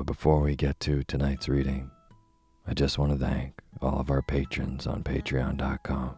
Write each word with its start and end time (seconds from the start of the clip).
But 0.00 0.06
before 0.06 0.40
we 0.40 0.56
get 0.56 0.80
to 0.80 1.02
tonight's 1.02 1.46
reading, 1.46 1.90
I 2.66 2.72
just 2.72 2.96
want 2.96 3.12
to 3.12 3.18
thank 3.18 3.60
all 3.82 4.00
of 4.00 4.10
our 4.10 4.22
patrons 4.22 4.86
on 4.86 5.02
patreon.com. 5.02 6.14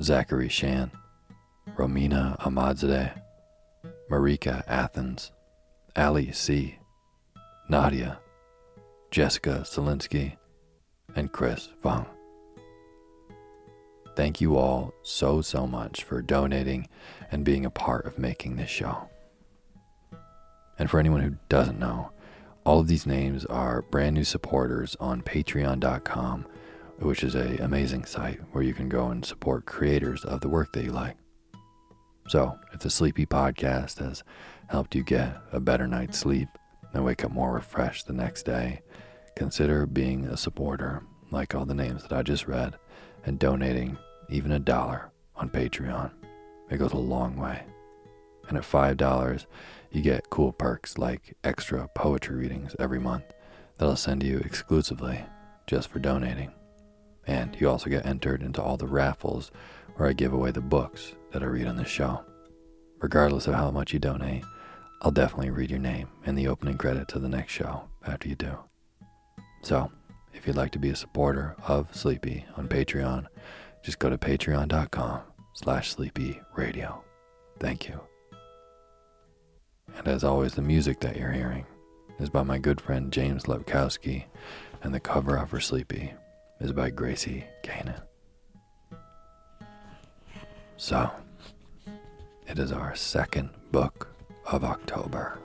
Zachary 0.00 0.48
Shan, 0.48 0.90
Romina 1.76 2.40
Ahmadzadeh, 2.40 3.20
Marika 4.10 4.64
Athens, 4.66 5.32
Ali 5.94 6.32
C., 6.32 6.78
Nadia, 7.68 8.20
Jessica 9.10 9.64
Zelinsky, 9.66 10.38
and 11.14 11.30
Chris 11.30 11.68
Fung. 11.82 12.06
Thank 14.16 14.40
you 14.40 14.56
all 14.56 14.94
so, 15.02 15.42
so 15.42 15.66
much 15.66 16.04
for 16.04 16.22
donating 16.22 16.88
and 17.30 17.44
being 17.44 17.66
a 17.66 17.70
part 17.70 18.06
of 18.06 18.18
making 18.18 18.56
this 18.56 18.70
show. 18.70 19.10
And 20.82 20.90
for 20.90 20.98
anyone 20.98 21.20
who 21.20 21.36
doesn't 21.48 21.78
know, 21.78 22.10
all 22.66 22.80
of 22.80 22.88
these 22.88 23.06
names 23.06 23.44
are 23.44 23.82
brand 23.82 24.16
new 24.16 24.24
supporters 24.24 24.96
on 24.98 25.22
patreon.com, 25.22 26.44
which 26.98 27.22
is 27.22 27.36
an 27.36 27.60
amazing 27.62 28.04
site 28.04 28.40
where 28.50 28.64
you 28.64 28.74
can 28.74 28.88
go 28.88 29.06
and 29.10 29.24
support 29.24 29.64
creators 29.64 30.24
of 30.24 30.40
the 30.40 30.48
work 30.48 30.72
that 30.72 30.82
you 30.82 30.90
like. 30.90 31.16
So, 32.26 32.58
if 32.72 32.80
the 32.80 32.90
Sleepy 32.90 33.26
podcast 33.26 34.00
has 34.00 34.24
helped 34.70 34.96
you 34.96 35.04
get 35.04 35.36
a 35.52 35.60
better 35.60 35.86
night's 35.86 36.18
sleep 36.18 36.48
and 36.92 37.04
wake 37.04 37.24
up 37.24 37.30
more 37.30 37.52
refreshed 37.52 38.08
the 38.08 38.12
next 38.12 38.42
day, 38.42 38.80
consider 39.36 39.86
being 39.86 40.24
a 40.24 40.36
supporter 40.36 41.04
like 41.30 41.54
all 41.54 41.64
the 41.64 41.74
names 41.74 42.02
that 42.02 42.12
I 42.12 42.24
just 42.24 42.48
read 42.48 42.74
and 43.24 43.38
donating 43.38 43.96
even 44.30 44.50
a 44.50 44.58
dollar 44.58 45.12
on 45.36 45.48
Patreon. 45.48 46.10
It 46.70 46.78
goes 46.78 46.92
a 46.92 46.96
long 46.96 47.36
way. 47.36 47.62
And 48.48 48.58
at 48.58 48.64
$5, 48.64 49.46
you 49.92 50.00
get 50.00 50.30
cool 50.30 50.52
perks 50.52 50.98
like 50.98 51.36
extra 51.44 51.88
poetry 51.94 52.36
readings 52.36 52.74
every 52.78 52.98
month 52.98 53.24
that 53.78 53.86
I'll 53.86 53.96
send 53.96 54.22
you 54.22 54.38
exclusively 54.38 55.24
just 55.66 55.88
for 55.88 55.98
donating. 55.98 56.52
And 57.26 57.56
you 57.60 57.68
also 57.68 57.90
get 57.90 58.06
entered 58.06 58.42
into 58.42 58.62
all 58.62 58.76
the 58.76 58.86
raffles 58.86 59.50
where 59.96 60.08
I 60.08 60.12
give 60.12 60.32
away 60.32 60.50
the 60.50 60.60
books 60.60 61.14
that 61.32 61.42
I 61.42 61.46
read 61.46 61.66
on 61.66 61.76
the 61.76 61.84
show. 61.84 62.24
Regardless 63.00 63.46
of 63.46 63.54
how 63.54 63.70
much 63.70 63.92
you 63.92 63.98
donate, 63.98 64.44
I'll 65.02 65.10
definitely 65.10 65.50
read 65.50 65.70
your 65.70 65.78
name 65.78 66.08
in 66.24 66.34
the 66.34 66.48
opening 66.48 66.78
credit 66.78 67.08
to 67.08 67.18
the 67.18 67.28
next 67.28 67.52
show 67.52 67.82
after 68.06 68.28
you 68.28 68.34
do. 68.34 68.56
So, 69.62 69.90
if 70.32 70.46
you'd 70.46 70.56
like 70.56 70.72
to 70.72 70.78
be 70.78 70.90
a 70.90 70.96
supporter 70.96 71.54
of 71.66 71.94
Sleepy 71.94 72.44
on 72.56 72.68
Patreon, 72.68 73.26
just 73.82 73.98
go 73.98 74.08
to 74.08 74.18
patreon.com 74.18 75.20
slash 75.54 75.92
sleepy 75.92 76.40
radio. 76.56 77.02
Thank 77.58 77.88
you. 77.88 78.00
And 80.04 80.12
as 80.12 80.24
always, 80.24 80.54
the 80.54 80.62
music 80.62 80.98
that 81.00 81.16
you're 81.16 81.30
hearing 81.30 81.64
is 82.18 82.28
by 82.28 82.42
my 82.42 82.58
good 82.58 82.80
friend 82.80 83.12
James 83.12 83.44
Lepkowski, 83.44 84.24
and 84.82 84.92
the 84.92 84.98
cover 84.98 85.36
of 85.36 85.52
her 85.52 85.60
Sleepy 85.60 86.12
is 86.58 86.72
by 86.72 86.90
Gracie 86.90 87.44
Kanan. 87.62 88.02
So, 90.76 91.08
it 92.48 92.58
is 92.58 92.72
our 92.72 92.96
second 92.96 93.50
book 93.70 94.08
of 94.46 94.64
October, 94.64 95.38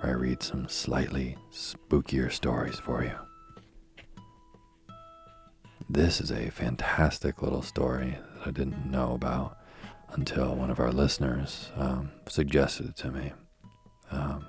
where 0.00 0.10
I 0.10 0.16
read 0.16 0.42
some 0.42 0.68
slightly 0.68 1.36
spookier 1.52 2.32
stories 2.32 2.80
for 2.80 3.04
you. 3.04 3.14
This 5.88 6.20
is 6.20 6.32
a 6.32 6.50
fantastic 6.50 7.40
little 7.40 7.62
story 7.62 8.18
that 8.34 8.48
I 8.48 8.50
didn't 8.50 8.90
know 8.90 9.12
about 9.14 9.58
until 10.10 10.56
one 10.56 10.72
of 10.72 10.80
our 10.80 10.90
listeners 10.90 11.70
um, 11.76 12.10
suggested 12.26 12.86
it 12.88 12.96
to 12.96 13.12
me 13.12 13.32
um, 14.10 14.46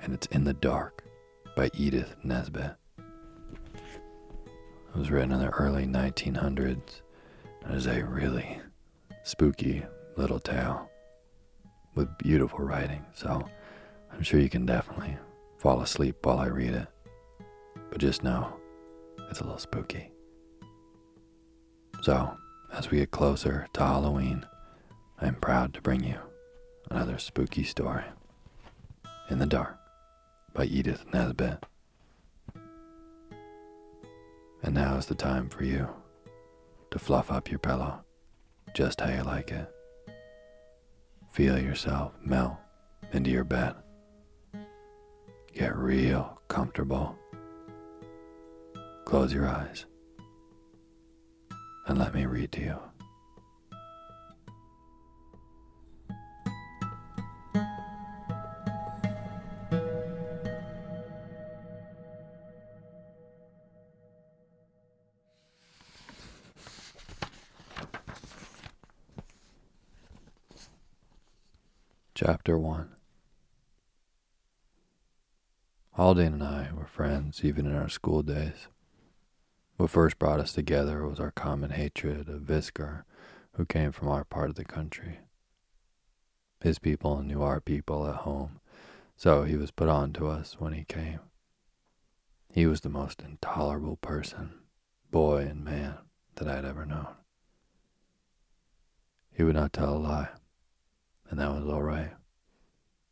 and 0.00 0.12
it's 0.12 0.26
In 0.28 0.44
the 0.44 0.54
Dark 0.54 1.04
by 1.56 1.70
Edith 1.74 2.16
Nesbit. 2.22 2.74
It 2.98 4.98
was 4.98 5.10
written 5.10 5.32
in 5.32 5.40
the 5.40 5.50
early 5.50 5.86
1900s 5.86 7.00
and 7.64 7.74
is 7.74 7.86
a 7.86 8.04
really 8.04 8.60
spooky 9.22 9.84
little 10.16 10.38
tale 10.38 10.88
with 11.94 12.18
beautiful 12.18 12.60
writing. 12.60 13.04
So 13.14 13.48
I'm 14.12 14.22
sure 14.22 14.40
you 14.40 14.50
can 14.50 14.66
definitely 14.66 15.16
fall 15.58 15.80
asleep 15.80 16.24
while 16.24 16.38
I 16.38 16.46
read 16.46 16.74
it. 16.74 16.88
But 17.90 17.98
just 17.98 18.22
know 18.22 18.54
it's 19.30 19.40
a 19.40 19.44
little 19.44 19.58
spooky. 19.58 20.10
So, 22.02 22.36
as 22.72 22.90
we 22.90 22.98
get 22.98 23.12
closer 23.12 23.66
to 23.72 23.80
Halloween, 23.80 24.44
I 25.20 25.26
am 25.26 25.36
proud 25.36 25.72
to 25.74 25.80
bring 25.80 26.04
you 26.04 26.18
another 26.90 27.18
spooky 27.18 27.64
story. 27.64 28.04
In 29.30 29.38
the 29.38 29.46
Dark 29.46 29.78
by 30.52 30.64
Edith 30.66 31.04
Nesbit. 31.12 31.64
And 34.62 34.74
now 34.74 34.96
is 34.96 35.06
the 35.06 35.14
time 35.14 35.48
for 35.48 35.64
you 35.64 35.88
to 36.90 36.98
fluff 36.98 37.30
up 37.30 37.50
your 37.50 37.58
pillow 37.58 38.00
just 38.74 39.00
how 39.00 39.10
you 39.10 39.22
like 39.22 39.50
it. 39.50 39.68
Feel 41.32 41.58
yourself 41.58 42.12
melt 42.22 42.56
into 43.12 43.30
your 43.30 43.44
bed. 43.44 43.74
Get 45.54 45.74
real 45.74 46.40
comfortable. 46.48 47.16
Close 49.06 49.32
your 49.32 49.48
eyes 49.48 49.86
and 51.86 51.98
let 51.98 52.14
me 52.14 52.26
read 52.26 52.52
to 52.52 52.60
you. 52.60 52.93
Haldane 76.14 76.34
and 76.34 76.44
I 76.44 76.68
were 76.72 76.86
friends 76.86 77.44
even 77.44 77.66
in 77.66 77.74
our 77.74 77.88
school 77.88 78.22
days. 78.22 78.68
What 79.78 79.90
first 79.90 80.16
brought 80.16 80.38
us 80.38 80.52
together 80.52 81.04
was 81.04 81.18
our 81.18 81.32
common 81.32 81.70
hatred 81.70 82.28
of 82.28 82.42
Visger, 82.42 83.02
who 83.54 83.66
came 83.66 83.90
from 83.90 84.06
our 84.06 84.22
part 84.22 84.48
of 84.48 84.54
the 84.54 84.64
country. 84.64 85.18
His 86.62 86.78
people 86.78 87.20
knew 87.24 87.42
our 87.42 87.60
people 87.60 88.06
at 88.06 88.14
home, 88.14 88.60
so 89.16 89.42
he 89.42 89.56
was 89.56 89.72
put 89.72 89.88
on 89.88 90.12
to 90.12 90.28
us 90.28 90.54
when 90.60 90.72
he 90.72 90.84
came. 90.84 91.18
He 92.48 92.64
was 92.64 92.82
the 92.82 92.88
most 92.88 93.20
intolerable 93.20 93.96
person, 93.96 94.54
boy 95.10 95.38
and 95.38 95.64
man, 95.64 95.96
that 96.36 96.46
I 96.46 96.54
had 96.54 96.64
ever 96.64 96.86
known. 96.86 97.08
He 99.32 99.42
would 99.42 99.56
not 99.56 99.72
tell 99.72 99.96
a 99.96 99.98
lie 99.98 100.28
and 101.28 101.40
that 101.40 101.50
was 101.50 101.68
all 101.68 101.82
right. 101.82 102.12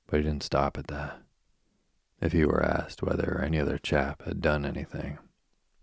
But 0.07 0.19
he 0.19 0.23
didn't 0.23 0.45
stop 0.45 0.79
at 0.79 0.87
that. 0.87 1.19
If 2.23 2.31
he 2.31 2.45
were 2.45 2.63
asked 2.63 3.03
whether 3.03 3.41
any 3.41 3.59
other 3.59 3.79
chap 3.79 4.23
had 4.23 4.41
done 4.41 4.65
anything, 4.65 5.19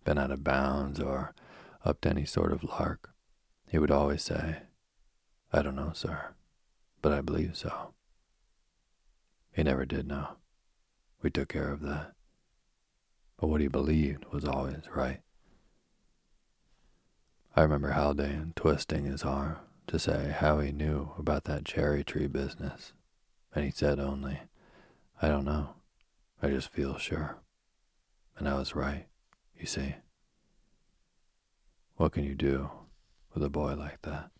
been 0.06 0.18
out 0.18 0.32
of 0.32 0.42
bounds, 0.42 0.98
or 0.98 1.36
up 1.84 2.00
to 2.02 2.10
any 2.10 2.24
sort 2.24 2.54
of 2.54 2.64
lark, 2.64 3.10
he 3.68 3.78
would 3.78 3.92
always 3.92 4.24
say, 4.24 4.62
I 5.52 5.62
don't 5.62 5.76
know, 5.76 5.92
sir, 5.94 6.30
but 7.02 7.12
I 7.12 7.20
believe 7.20 7.58
so. 7.58 7.94
He 9.52 9.64
never 9.64 9.86
did 9.86 10.08
know. 10.08 10.38
We 11.22 11.30
took 11.30 11.50
care 11.50 11.74
of 11.74 11.82
that. 11.82 12.14
But 13.36 13.48
what 13.48 13.60
he 13.60 13.68
believed 13.68 14.24
was 14.32 14.46
always 14.46 14.84
right. 14.96 15.20
I 17.54 17.64
remember 17.64 17.92
Haldane 17.92 18.54
twisting 18.56 19.04
his 19.04 19.24
arm 19.24 19.58
to 19.88 20.00
say 20.00 20.34
how 20.40 20.62
he 20.62 20.72
knew 20.72 21.12
about 21.18 21.44
that 21.46 21.66
cherry 21.66 22.06
tree 22.06 22.28
business, 22.28 22.94
and 23.54 23.66
he 23.66 23.72
said 23.72 24.00
only, 24.00 24.40
I 25.22 25.28
don't 25.28 25.44
know. 25.44 25.74
I 26.42 26.50
just 26.50 26.70
feel 26.70 26.98
sure. 26.98 27.38
And 28.38 28.48
I 28.48 28.58
was 28.58 28.76
right, 28.76 29.08
you 29.58 29.66
see. 29.66 29.96
What 31.96 32.14
can 32.14 32.24
you 32.24 32.36
do 32.36 32.70
with 33.34 33.44
a 33.44 33.50
boy 33.50 33.76
like 33.76 34.02
that? 34.04 34.32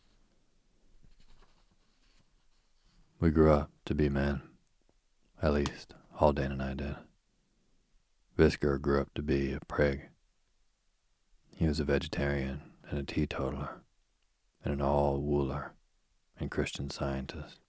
We 3.20 3.32
grew 3.32 3.52
up 3.52 3.70
to 3.86 3.94
be 3.94 4.08
men. 4.08 4.42
At 5.42 5.54
least, 5.54 5.94
Haldane 6.14 6.54
and 6.54 6.62
I 6.62 6.74
did. 6.74 6.96
Visger 8.38 8.80
grew 8.80 9.02
up 9.02 9.14
to 9.16 9.22
be 9.22 9.52
a 9.52 9.60
prig. 9.60 10.10
He 11.54 11.68
was 11.68 11.82
a 11.82 11.84
vegetarian 11.84 12.62
and 12.90 12.98
a 12.98 13.04
teetotaler 13.04 13.82
and 14.64 14.74
an 14.74 14.82
all 14.82 15.22
wooler 15.22 15.72
and 16.40 16.50
Christian 16.50 16.90
scientist, 16.90 17.60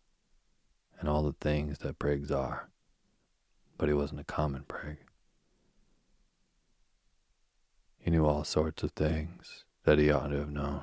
and 1.01 1.09
all 1.09 1.25
the 1.25 1.35
things 1.41 1.79
that 1.79 1.99
prigs 1.99 2.31
are. 2.31 2.71
But 3.81 3.89
he 3.89 3.95
wasn't 3.95 4.21
a 4.21 4.25
common 4.25 4.65
prig. 4.69 4.99
He 7.97 8.11
knew 8.11 8.27
all 8.27 8.45
sorts 8.45 8.83
of 8.83 8.91
things 8.91 9.65
that 9.85 9.99
he 9.99 10.11
ought 10.11 10.29
to 10.29 10.37
have 10.41 10.51
known, 10.51 10.83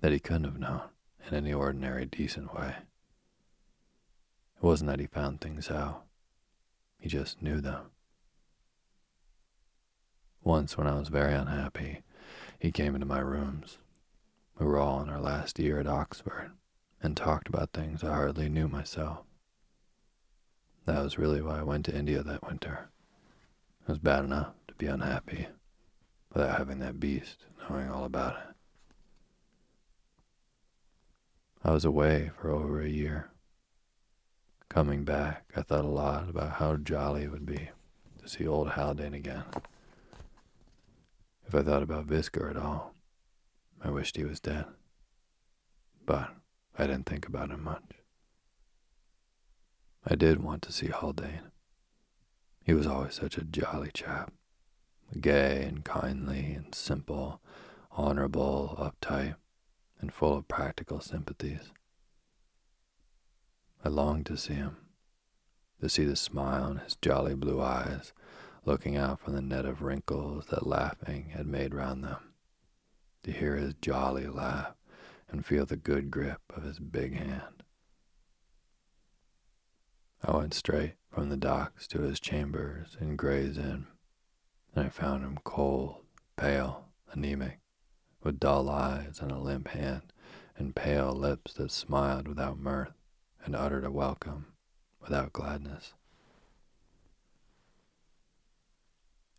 that 0.00 0.10
he 0.10 0.18
couldn't 0.18 0.42
have 0.42 0.58
known 0.58 0.80
in 1.24 1.34
any 1.34 1.52
ordinary 1.52 2.04
decent 2.04 2.52
way. 2.52 2.74
It 4.56 4.62
wasn't 4.64 4.90
that 4.90 4.98
he 4.98 5.06
found 5.06 5.40
things 5.40 5.70
out, 5.70 6.02
he 6.98 7.08
just 7.08 7.40
knew 7.40 7.60
them. 7.60 7.92
Once, 10.42 10.76
when 10.76 10.88
I 10.88 10.98
was 10.98 11.10
very 11.10 11.32
unhappy, 11.32 12.02
he 12.58 12.72
came 12.72 12.96
into 12.96 13.06
my 13.06 13.20
rooms 13.20 13.78
we 14.58 14.66
were 14.66 14.80
all 14.80 15.00
in 15.00 15.10
our 15.10 15.20
last 15.20 15.60
year 15.60 15.78
at 15.78 15.86
Oxford 15.86 16.50
and 17.00 17.16
talked 17.16 17.48
about 17.48 17.72
things 17.72 18.02
I 18.02 18.12
hardly 18.14 18.48
knew 18.48 18.66
myself. 18.66 19.20
That 20.86 21.02
was 21.02 21.18
really 21.18 21.40
why 21.40 21.60
I 21.60 21.62
went 21.62 21.86
to 21.86 21.96
India 21.96 22.22
that 22.22 22.46
winter. 22.46 22.90
It 23.82 23.88
was 23.88 23.98
bad 23.98 24.24
enough 24.24 24.52
to 24.68 24.74
be 24.74 24.86
unhappy 24.86 25.48
without 26.32 26.58
having 26.58 26.78
that 26.80 27.00
beast 27.00 27.46
knowing 27.68 27.88
all 27.88 28.04
about 28.04 28.36
it. 28.36 28.54
I 31.64 31.70
was 31.72 31.84
away 31.84 32.30
for 32.38 32.50
over 32.50 32.82
a 32.82 32.88
year. 32.88 33.30
Coming 34.68 35.04
back, 35.04 35.44
I 35.56 35.62
thought 35.62 35.84
a 35.84 35.88
lot 35.88 36.28
about 36.28 36.54
how 36.54 36.76
jolly 36.76 37.22
it 37.22 37.30
would 37.30 37.46
be 37.46 37.70
to 38.22 38.28
see 38.28 38.46
old 38.46 38.70
Haldane 38.70 39.14
again. 39.14 39.44
If 41.46 41.54
I 41.54 41.62
thought 41.62 41.82
about 41.82 42.06
Visger 42.06 42.50
at 42.50 42.56
all, 42.56 42.94
I 43.82 43.90
wished 43.90 44.16
he 44.16 44.24
was 44.24 44.40
dead. 44.40 44.66
But 46.04 46.34
I 46.78 46.86
didn't 46.86 47.06
think 47.06 47.26
about 47.26 47.50
him 47.50 47.64
much. 47.64 48.03
I 50.06 50.16
did 50.16 50.42
want 50.42 50.62
to 50.62 50.72
see 50.72 50.88
Haldane. 50.88 51.50
He 52.62 52.74
was 52.74 52.86
always 52.86 53.14
such 53.14 53.38
a 53.38 53.44
jolly 53.44 53.90
chap, 53.94 54.32
gay 55.18 55.64
and 55.64 55.84
kindly 55.84 56.52
and 56.52 56.74
simple, 56.74 57.40
honorable, 57.90 58.74
uptight, 58.78 59.36
and 60.00 60.12
full 60.12 60.36
of 60.36 60.48
practical 60.48 61.00
sympathies. 61.00 61.70
I 63.82 63.88
longed 63.88 64.26
to 64.26 64.36
see 64.36 64.54
him, 64.54 64.76
to 65.80 65.88
see 65.88 66.04
the 66.04 66.16
smile 66.16 66.70
in 66.70 66.76
his 66.78 66.96
jolly 66.96 67.34
blue 67.34 67.62
eyes 67.62 68.12
looking 68.66 68.96
out 68.96 69.20
from 69.20 69.34
the 69.34 69.42
net 69.42 69.64
of 69.64 69.82
wrinkles 69.82 70.46
that 70.46 70.66
laughing 70.66 71.30
had 71.30 71.46
made 71.46 71.74
round 71.74 72.04
them 72.04 72.34
to 73.22 73.32
hear 73.32 73.56
his 73.56 73.74
jolly 73.74 74.26
laugh 74.26 74.74
and 75.28 75.44
feel 75.44 75.66
the 75.66 75.76
good 75.76 76.10
grip 76.10 76.40
of 76.54 76.62
his 76.62 76.78
big 76.78 77.14
hand. 77.14 77.63
I 80.26 80.34
went 80.34 80.54
straight 80.54 80.94
from 81.10 81.28
the 81.28 81.36
docks 81.36 81.86
to 81.88 82.00
his 82.00 82.18
chambers 82.18 82.96
in 82.98 83.14
Gray's 83.14 83.58
Inn, 83.58 83.88
and 84.74 84.86
I 84.86 84.88
found 84.88 85.22
him 85.22 85.38
cold, 85.44 85.96
pale, 86.38 86.86
anemic, 87.12 87.60
with 88.22 88.40
dull 88.40 88.70
eyes 88.70 89.20
and 89.20 89.30
a 89.30 89.38
limp 89.38 89.68
hand, 89.68 90.14
and 90.56 90.74
pale 90.74 91.12
lips 91.12 91.52
that 91.54 91.70
smiled 91.70 92.26
without 92.26 92.58
mirth 92.58 92.94
and 93.44 93.54
uttered 93.54 93.84
a 93.84 93.90
welcome 93.90 94.54
without 94.98 95.34
gladness. 95.34 95.92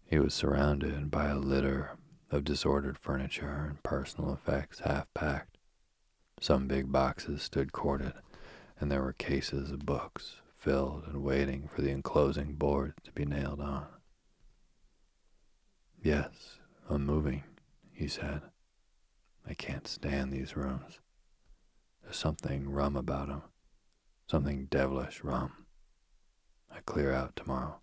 He 0.06 0.20
was 0.20 0.36
surrounded 0.36 1.10
by 1.10 1.30
a 1.30 1.40
litter 1.40 1.98
of 2.30 2.44
disordered 2.44 3.00
furniture 3.00 3.66
and 3.68 3.82
personal 3.82 4.32
effects 4.32 4.82
half 4.82 5.12
packed. 5.16 5.58
Some 6.40 6.68
big 6.68 6.92
boxes 6.92 7.42
stood 7.42 7.74
corded, 7.74 8.14
and 8.80 8.92
there 8.92 9.02
were 9.02 9.14
cases 9.14 9.72
of 9.72 9.80
books 9.80 10.42
filled 10.66 11.04
and 11.06 11.22
waiting 11.22 11.68
for 11.68 11.84
the 11.84 11.92
enclosing 11.92 12.56
boards 12.56 12.96
to 13.04 13.12
be 13.12 13.24
nailed 13.24 13.62
on. 13.62 13.86
Yes, 16.02 16.58
I'm 16.90 17.06
moving, 17.06 17.44
he 17.92 18.08
said. 18.08 18.42
I 19.48 19.54
can't 19.54 19.88
stand 19.88 20.34
these 20.34 20.58
rooms. 20.58 21.00
There's 22.02 22.18
something 22.18 22.68
rum 22.68 22.96
about 22.96 23.30
'em, 23.30 23.44
something 24.26 24.66
devilish 24.66 25.24
rum. 25.24 25.68
I 26.72 26.80
clear 26.80 27.14
out 27.14 27.36
tomorrow. 27.36 27.80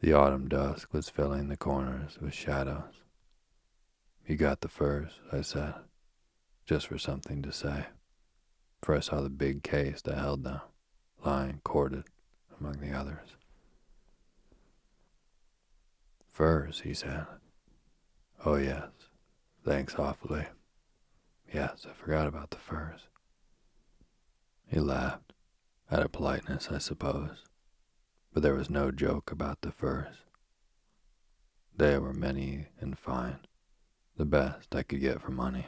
The 0.00 0.12
autumn 0.12 0.48
dusk 0.48 0.92
was 0.92 1.08
filling 1.08 1.48
the 1.48 1.56
corners 1.56 2.18
with 2.20 2.34
shadows. 2.34 3.00
You 4.26 4.36
got 4.36 4.60
the 4.60 4.68
furs, 4.68 5.18
I 5.32 5.40
said, 5.40 5.76
just 6.66 6.88
for 6.88 6.98
something 6.98 7.40
to 7.40 7.52
say. 7.52 7.86
For 8.82 8.96
I 8.96 9.00
saw 9.00 9.20
the 9.20 9.30
big 9.30 9.62
case 9.62 10.00
that 10.02 10.16
held 10.16 10.44
them, 10.44 10.60
lying 11.24 11.60
corded 11.64 12.04
among 12.58 12.80
the 12.80 12.92
others. 12.92 13.36
Furs, 16.28 16.80
he 16.80 16.94
said. 16.94 17.26
Oh, 18.44 18.54
yes. 18.54 18.88
Thanks 19.64 19.96
awfully. 19.96 20.46
Yes, 21.52 21.86
I 21.88 21.92
forgot 21.92 22.26
about 22.26 22.50
the 22.50 22.56
furs. 22.56 23.08
He 24.66 24.80
laughed, 24.80 25.32
out 25.90 26.02
of 26.02 26.12
politeness, 26.12 26.68
I 26.70 26.78
suppose, 26.78 27.44
but 28.32 28.42
there 28.42 28.54
was 28.54 28.70
no 28.70 28.90
joke 28.90 29.30
about 29.30 29.60
the 29.60 29.72
furs. 29.72 30.16
They 31.76 31.98
were 31.98 32.14
many 32.14 32.68
and 32.80 32.98
fine, 32.98 33.40
the 34.16 34.24
best 34.24 34.74
I 34.74 34.82
could 34.82 35.00
get 35.00 35.20
for 35.20 35.32
money, 35.32 35.66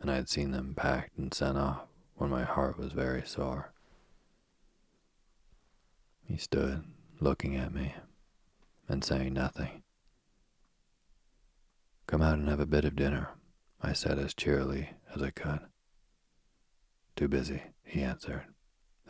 and 0.00 0.10
I 0.10 0.14
had 0.16 0.28
seen 0.28 0.50
them 0.52 0.74
packed 0.74 1.18
and 1.18 1.32
sent 1.32 1.58
off 1.58 1.86
when 2.16 2.30
my 2.30 2.44
heart 2.44 2.78
was 2.78 2.92
very 2.92 3.22
sore. 3.26 3.72
He 6.26 6.36
stood 6.36 6.84
looking 7.20 7.56
at 7.56 7.72
me 7.72 7.94
and 8.88 9.04
saying 9.04 9.34
nothing. 9.34 9.82
Come 12.06 12.22
out 12.22 12.38
and 12.38 12.48
have 12.48 12.60
a 12.60 12.66
bit 12.66 12.84
of 12.84 12.96
dinner, 12.96 13.30
I 13.80 13.92
said 13.92 14.18
as 14.18 14.34
cheerily 14.34 14.90
as 15.14 15.22
I 15.22 15.30
could. 15.30 15.60
Too 17.16 17.28
busy, 17.28 17.62
he 17.82 18.02
answered, 18.02 18.44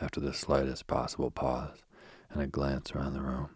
after 0.01 0.21
the 0.21 0.35
slightest 0.35 0.87
possible 0.87 1.31
pause 1.31 1.79
and 2.31 2.43
a 2.43 2.47
glance 2.47 2.93
around 2.93 3.15
the 3.15 3.23
room. 3.23 3.51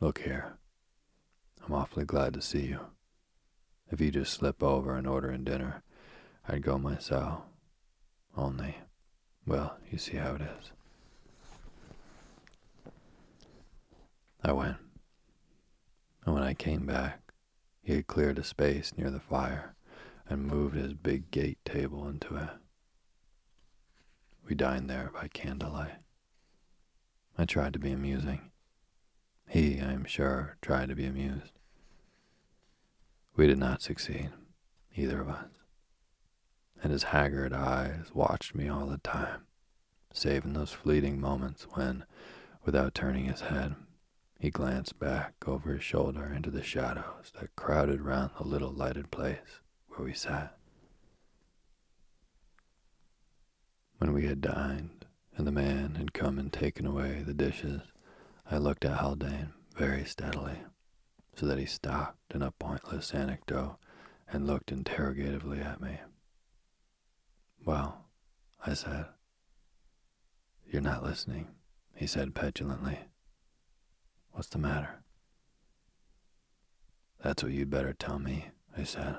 Look 0.00 0.20
here. 0.20 0.58
I'm 1.64 1.74
awfully 1.74 2.04
glad 2.04 2.34
to 2.34 2.40
see 2.40 2.66
you. 2.66 2.80
If 3.90 4.00
you 4.00 4.10
just 4.10 4.32
slip 4.32 4.62
over 4.62 4.96
and 4.96 5.06
order 5.06 5.30
in 5.30 5.44
dinner, 5.44 5.82
I'd 6.46 6.62
go 6.62 6.78
myself. 6.78 7.42
Only, 8.38 8.76
well, 9.44 9.78
you 9.90 9.98
see 9.98 10.16
how 10.16 10.36
it 10.36 10.42
is. 10.42 10.70
I 14.44 14.52
went. 14.52 14.76
And 16.24 16.34
when 16.36 16.44
I 16.44 16.54
came 16.54 16.86
back, 16.86 17.32
he 17.82 17.96
had 17.96 18.06
cleared 18.06 18.38
a 18.38 18.44
space 18.44 18.92
near 18.96 19.10
the 19.10 19.18
fire 19.18 19.74
and 20.28 20.46
moved 20.46 20.76
his 20.76 20.94
big 20.94 21.32
gate 21.32 21.58
table 21.64 22.06
into 22.06 22.36
it. 22.36 22.50
We 24.48 24.54
dined 24.54 24.88
there 24.88 25.10
by 25.12 25.26
candlelight. 25.26 25.98
I 27.36 27.44
tried 27.44 27.72
to 27.72 27.80
be 27.80 27.90
amusing. 27.90 28.52
He, 29.48 29.80
I 29.80 29.92
am 29.92 30.04
sure, 30.04 30.58
tried 30.62 30.90
to 30.90 30.94
be 30.94 31.06
amused. 31.06 31.58
We 33.34 33.48
did 33.48 33.58
not 33.58 33.82
succeed, 33.82 34.30
either 34.94 35.20
of 35.20 35.28
us. 35.28 35.57
And 36.82 36.92
his 36.92 37.04
haggard 37.04 37.52
eyes 37.52 38.06
watched 38.14 38.54
me 38.54 38.68
all 38.68 38.86
the 38.86 38.98
time, 38.98 39.46
save 40.12 40.44
in 40.44 40.52
those 40.52 40.72
fleeting 40.72 41.20
moments 41.20 41.66
when, 41.72 42.04
without 42.64 42.94
turning 42.94 43.24
his 43.24 43.40
head, 43.40 43.74
he 44.38 44.50
glanced 44.50 44.98
back 45.00 45.34
over 45.46 45.72
his 45.72 45.82
shoulder 45.82 46.32
into 46.32 46.50
the 46.50 46.62
shadows 46.62 47.32
that 47.40 47.56
crowded 47.56 48.02
round 48.02 48.30
the 48.38 48.44
little 48.44 48.70
lighted 48.70 49.10
place 49.10 49.60
where 49.88 50.06
we 50.06 50.14
sat. 50.14 50.56
When 53.98 54.12
we 54.12 54.26
had 54.26 54.40
dined, 54.40 55.06
and 55.36 55.46
the 55.46 55.52
man 55.52 55.96
had 55.96 56.12
come 56.12 56.38
and 56.38 56.52
taken 56.52 56.86
away 56.86 57.22
the 57.24 57.34
dishes, 57.34 57.82
I 58.48 58.58
looked 58.58 58.84
at 58.84 58.98
Haldane 58.98 59.52
very 59.76 60.04
steadily, 60.04 60.58
so 61.34 61.46
that 61.46 61.58
he 61.58 61.66
stopped 61.66 62.32
in 62.32 62.42
a 62.42 62.52
pointless 62.52 63.12
anecdote 63.12 63.78
and 64.28 64.46
looked 64.46 64.70
interrogatively 64.70 65.60
at 65.60 65.80
me. 65.80 65.98
Well, 67.68 68.06
I 68.64 68.72
said. 68.72 69.04
You're 70.72 70.80
not 70.80 71.04
listening, 71.04 71.48
he 71.94 72.06
said 72.06 72.34
petulantly. 72.34 72.98
What's 74.32 74.48
the 74.48 74.56
matter? 74.56 75.02
That's 77.22 77.42
what 77.42 77.52
you'd 77.52 77.68
better 77.68 77.92
tell 77.92 78.18
me, 78.18 78.46
I 78.74 78.84
said. 78.84 79.16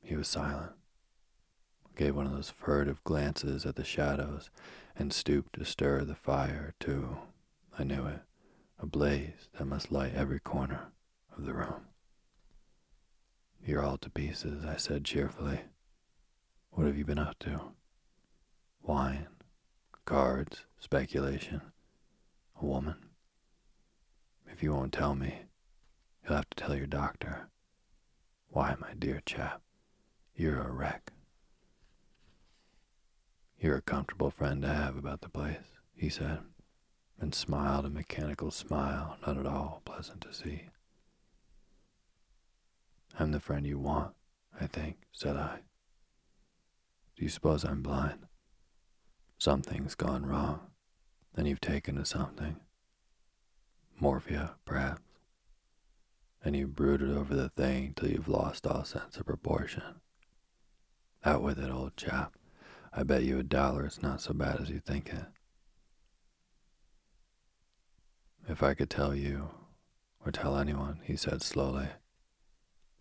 He 0.00 0.16
was 0.16 0.26
silent, 0.26 0.72
gave 1.96 2.16
one 2.16 2.24
of 2.24 2.32
those 2.32 2.48
furtive 2.48 3.04
glances 3.04 3.66
at 3.66 3.76
the 3.76 3.84
shadows, 3.84 4.48
and 4.96 5.12
stooped 5.12 5.52
to 5.58 5.66
stir 5.66 6.04
the 6.04 6.14
fire, 6.14 6.72
too. 6.80 7.18
I 7.78 7.84
knew 7.84 8.06
it, 8.06 8.22
a 8.78 8.86
blaze 8.86 9.50
that 9.58 9.66
must 9.66 9.92
light 9.92 10.14
every 10.14 10.40
corner 10.40 10.92
of 11.36 11.44
the 11.44 11.52
room. 11.52 11.88
You're 13.62 13.84
all 13.84 13.98
to 13.98 14.08
pieces, 14.08 14.64
I 14.64 14.76
said 14.76 15.04
cheerfully. 15.04 15.60
What 16.70 16.86
have 16.86 16.96
you 16.96 17.04
been 17.04 17.18
up 17.18 17.38
to? 17.40 17.72
Wine, 18.82 19.26
cards, 20.04 20.64
speculation 20.78 21.60
a 22.60 22.64
woman. 22.64 22.96
If 24.52 24.62
you 24.62 24.72
won't 24.72 24.92
tell 24.92 25.14
me, 25.14 25.42
you'll 26.22 26.36
have 26.36 26.50
to 26.50 26.56
tell 26.56 26.74
your 26.74 26.86
doctor. 26.86 27.48
Why, 28.48 28.74
my 28.80 28.94
dear 28.98 29.22
chap, 29.24 29.62
you're 30.34 30.60
a 30.60 30.70
wreck. 30.70 31.12
You're 33.58 33.76
a 33.76 33.82
comfortable 33.82 34.30
friend 34.30 34.62
to 34.62 34.68
have 34.68 34.96
about 34.96 35.20
the 35.20 35.28
place, 35.28 35.78
he 35.94 36.08
said, 36.08 36.40
and 37.20 37.34
smiled 37.34 37.84
a 37.86 37.90
mechanical 37.90 38.50
smile 38.50 39.16
not 39.26 39.36
at 39.36 39.46
all 39.46 39.82
pleasant 39.84 40.22
to 40.22 40.32
see. 40.34 40.68
I'm 43.18 43.32
the 43.32 43.40
friend 43.40 43.66
you 43.66 43.78
want, 43.78 44.14
I 44.58 44.66
think, 44.66 44.96
said 45.12 45.36
I. 45.36 45.60
Do 47.20 47.26
you 47.26 47.30
suppose 47.30 47.64
I'm 47.64 47.82
blind? 47.82 48.20
Something's 49.36 49.94
gone 49.94 50.24
wrong. 50.24 50.60
Then 51.34 51.44
you've 51.44 51.60
taken 51.60 51.96
to 51.96 52.06
something. 52.06 52.56
Morphia, 54.00 54.52
perhaps. 54.64 55.02
And 56.42 56.56
you've 56.56 56.74
brooded 56.74 57.14
over 57.14 57.36
the 57.36 57.50
thing 57.50 57.92
till 57.94 58.08
you've 58.08 58.26
lost 58.26 58.66
all 58.66 58.84
sense 58.84 59.18
of 59.18 59.26
proportion. 59.26 60.00
Out 61.22 61.42
with 61.42 61.58
it, 61.58 61.70
old 61.70 61.94
chap. 61.94 62.32
I 62.90 63.02
bet 63.02 63.24
you 63.24 63.38
a 63.38 63.42
dollar 63.42 63.84
it's 63.84 64.00
not 64.00 64.22
so 64.22 64.32
bad 64.32 64.58
as 64.58 64.70
you 64.70 64.80
think 64.80 65.12
it. 65.12 65.26
If 68.48 68.62
I 68.62 68.72
could 68.72 68.88
tell 68.88 69.14
you, 69.14 69.50
or 70.24 70.32
tell 70.32 70.56
anyone, 70.56 71.00
he 71.04 71.16
said 71.16 71.42
slowly, 71.42 71.88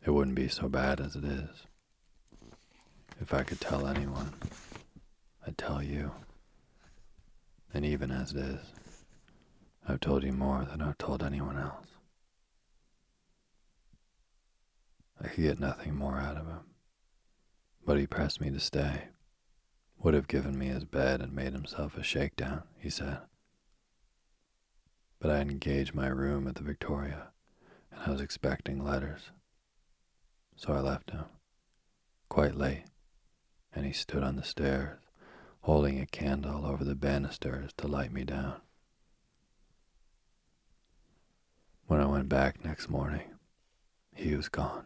it 0.05 0.11
wouldn't 0.11 0.35
be 0.35 0.49
so 0.49 0.67
bad 0.67 0.99
as 0.99 1.15
it 1.15 1.23
is. 1.23 1.67
If 3.21 3.33
I 3.33 3.43
could 3.43 3.59
tell 3.59 3.85
anyone, 3.85 4.33
I'd 5.45 5.57
tell 5.57 5.83
you. 5.83 6.11
And 7.73 7.85
even 7.85 8.11
as 8.11 8.31
it 8.31 8.37
is, 8.37 8.61
I've 9.87 9.99
told 9.99 10.23
you 10.23 10.31
more 10.31 10.65
than 10.65 10.81
I've 10.81 10.97
told 10.97 11.21
anyone 11.21 11.57
else. 11.57 11.87
I 15.21 15.27
could 15.27 15.43
get 15.43 15.59
nothing 15.59 15.95
more 15.95 16.17
out 16.17 16.37
of 16.37 16.47
him, 16.47 16.61
but 17.85 17.97
he 17.97 18.07
pressed 18.07 18.39
me 18.39 18.49
to 18.51 18.59
stay. 18.59 19.09
Would 20.01 20.13
have 20.13 20.29
given 20.29 20.57
me 20.57 20.67
his 20.67 20.85
bed 20.85 21.21
and 21.21 21.33
made 21.33 21.51
himself 21.51 21.97
a 21.97 22.03
shakedown, 22.03 22.63
he 22.77 22.89
said. 22.89 23.19
But 25.19 25.29
I 25.29 25.39
had 25.39 25.51
engaged 25.51 25.93
my 25.93 26.07
room 26.07 26.47
at 26.47 26.55
the 26.55 26.63
Victoria, 26.63 27.27
and 27.91 27.99
I 28.05 28.11
was 28.11 28.21
expecting 28.21 28.83
letters. 28.83 29.31
So 30.55 30.71
I 30.71 30.79
left 30.79 31.11
him, 31.11 31.25
quite 32.29 32.55
late, 32.55 32.85
and 33.73 33.85
he 33.85 33.93
stood 33.93 34.23
on 34.23 34.35
the 34.35 34.43
stairs 34.43 34.99
holding 35.61 35.99
a 35.99 36.05
candle 36.05 36.65
over 36.65 36.83
the 36.83 36.95
banisters 36.95 37.71
to 37.77 37.87
light 37.87 38.11
me 38.11 38.23
down. 38.23 38.55
When 41.87 41.99
I 41.99 42.05
went 42.05 42.29
back 42.29 42.63
next 42.63 42.89
morning, 42.89 43.35
he 44.15 44.35
was 44.35 44.49
gone. 44.49 44.85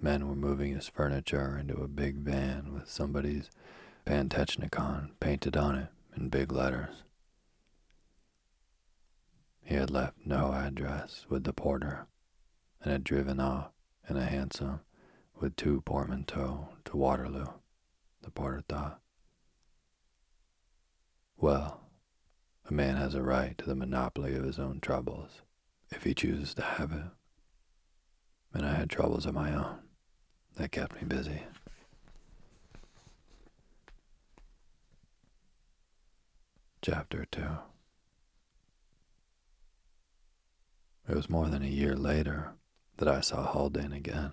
Men 0.00 0.28
were 0.28 0.34
moving 0.34 0.74
his 0.74 0.88
furniture 0.88 1.58
into 1.58 1.74
a 1.74 1.88
big 1.88 2.16
van 2.16 2.72
with 2.72 2.88
somebody's 2.88 3.50
Pantechnicon 4.06 5.10
painted 5.20 5.56
on 5.56 5.76
it 5.76 5.88
in 6.16 6.30
big 6.30 6.52
letters. 6.52 7.02
He 9.62 9.74
had 9.74 9.90
left 9.90 10.16
no 10.24 10.52
address 10.52 11.26
with 11.28 11.44
the 11.44 11.52
porter 11.52 12.06
and 12.82 12.90
had 12.90 13.04
driven 13.04 13.38
off 13.38 13.70
in 14.08 14.16
a 14.16 14.24
hansom 14.24 14.80
with 15.38 15.54
two 15.54 15.82
portmanteaux 15.82 16.70
to 16.86 16.96
Waterloo, 16.96 17.46
the 18.30 18.40
porter 18.40 18.62
thought. 18.68 19.00
Well, 21.36 21.80
a 22.68 22.72
man 22.72 22.96
has 22.96 23.14
a 23.14 23.22
right 23.22 23.58
to 23.58 23.66
the 23.66 23.74
monopoly 23.74 24.36
of 24.36 24.44
his 24.44 24.58
own 24.58 24.80
troubles, 24.80 25.42
if 25.90 26.04
he 26.04 26.14
chooses 26.14 26.54
to 26.54 26.62
have 26.62 26.92
it. 26.92 27.06
And 28.54 28.64
I 28.64 28.74
had 28.74 28.88
troubles 28.88 29.26
of 29.26 29.34
my 29.34 29.52
own 29.52 29.78
that 30.56 30.70
kept 30.70 30.94
me 30.94 31.02
busy. 31.06 31.42
Chapter 36.82 37.26
2 37.30 37.42
It 41.08 41.16
was 41.16 41.28
more 41.28 41.48
than 41.48 41.62
a 41.62 41.66
year 41.66 41.96
later 41.96 42.52
that 42.98 43.08
I 43.08 43.20
saw 43.20 43.44
Haldane 43.52 43.92
again. 43.92 44.32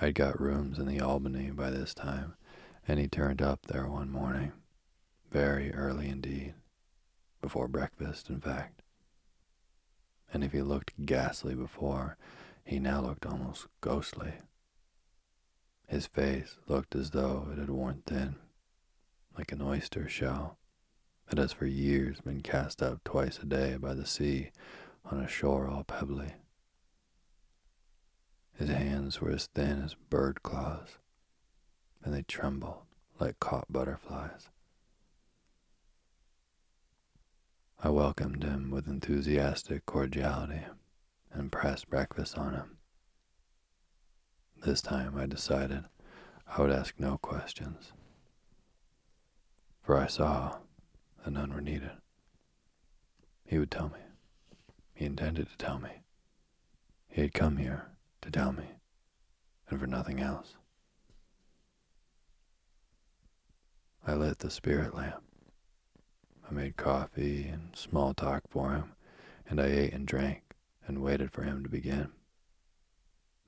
I'd 0.00 0.14
got 0.14 0.40
rooms 0.40 0.78
in 0.78 0.86
the 0.86 1.00
Albany 1.00 1.50
by 1.50 1.70
this 1.70 1.92
time, 1.92 2.34
and 2.86 3.00
he 3.00 3.08
turned 3.08 3.42
up 3.42 3.66
there 3.66 3.88
one 3.88 4.12
morning, 4.12 4.52
very 5.32 5.74
early 5.74 6.08
indeed, 6.08 6.54
before 7.42 7.66
breakfast, 7.66 8.30
in 8.30 8.40
fact. 8.40 8.82
And 10.32 10.44
if 10.44 10.52
he 10.52 10.62
looked 10.62 11.04
ghastly 11.04 11.56
before, 11.56 12.16
he 12.64 12.78
now 12.78 13.00
looked 13.00 13.26
almost 13.26 13.66
ghostly. 13.80 14.34
His 15.88 16.06
face 16.06 16.58
looked 16.68 16.94
as 16.94 17.10
though 17.10 17.48
it 17.50 17.58
had 17.58 17.70
worn 17.70 18.02
thin, 18.06 18.36
like 19.36 19.50
an 19.50 19.62
oyster 19.62 20.08
shell 20.08 20.58
that 21.28 21.38
has 21.38 21.52
for 21.52 21.66
years 21.66 22.20
been 22.20 22.42
cast 22.42 22.82
up 22.84 23.02
twice 23.02 23.40
a 23.42 23.46
day 23.46 23.76
by 23.76 23.94
the 23.94 24.06
sea 24.06 24.52
on 25.04 25.18
a 25.18 25.26
shore 25.26 25.66
all 25.66 25.82
pebbly. 25.82 26.34
His 28.58 28.70
hands 28.70 29.20
were 29.20 29.30
as 29.30 29.46
thin 29.46 29.82
as 29.84 29.94
bird 29.94 30.42
claws, 30.42 30.98
and 32.02 32.12
they 32.12 32.22
trembled 32.22 32.82
like 33.20 33.38
caught 33.38 33.72
butterflies. 33.72 34.48
I 37.78 37.90
welcomed 37.90 38.42
him 38.42 38.72
with 38.72 38.88
enthusiastic 38.88 39.86
cordiality 39.86 40.64
and 41.30 41.52
pressed 41.52 41.88
breakfast 41.88 42.36
on 42.36 42.54
him. 42.54 42.78
This 44.64 44.82
time 44.82 45.16
I 45.16 45.26
decided 45.26 45.84
I 46.48 46.60
would 46.60 46.72
ask 46.72 46.98
no 46.98 47.16
questions, 47.18 47.92
for 49.84 49.96
I 49.96 50.08
saw 50.08 50.58
that 51.24 51.30
none 51.30 51.54
were 51.54 51.60
needed. 51.60 51.92
He 53.46 53.56
would 53.60 53.70
tell 53.70 53.90
me. 53.90 54.00
He 54.94 55.04
intended 55.04 55.48
to 55.48 55.56
tell 55.56 55.78
me. 55.78 56.02
He 57.06 57.20
had 57.20 57.32
come 57.32 57.58
here 57.58 57.92
to 58.28 58.38
tell 58.38 58.52
me, 58.52 58.64
and 59.70 59.80
for 59.80 59.86
nothing 59.86 60.20
else. 60.20 60.54
I 64.06 64.12
lit 64.14 64.40
the 64.40 64.50
spirit 64.50 64.94
lamp. 64.94 65.22
I 66.48 66.52
made 66.52 66.76
coffee 66.76 67.48
and 67.48 67.74
small 67.74 68.12
talk 68.12 68.42
for 68.50 68.72
him, 68.72 68.92
and 69.48 69.58
I 69.58 69.66
ate 69.66 69.94
and 69.94 70.06
drank 70.06 70.42
and 70.86 71.02
waited 71.02 71.32
for 71.32 71.42
him 71.42 71.62
to 71.62 71.70
begin. 71.70 72.08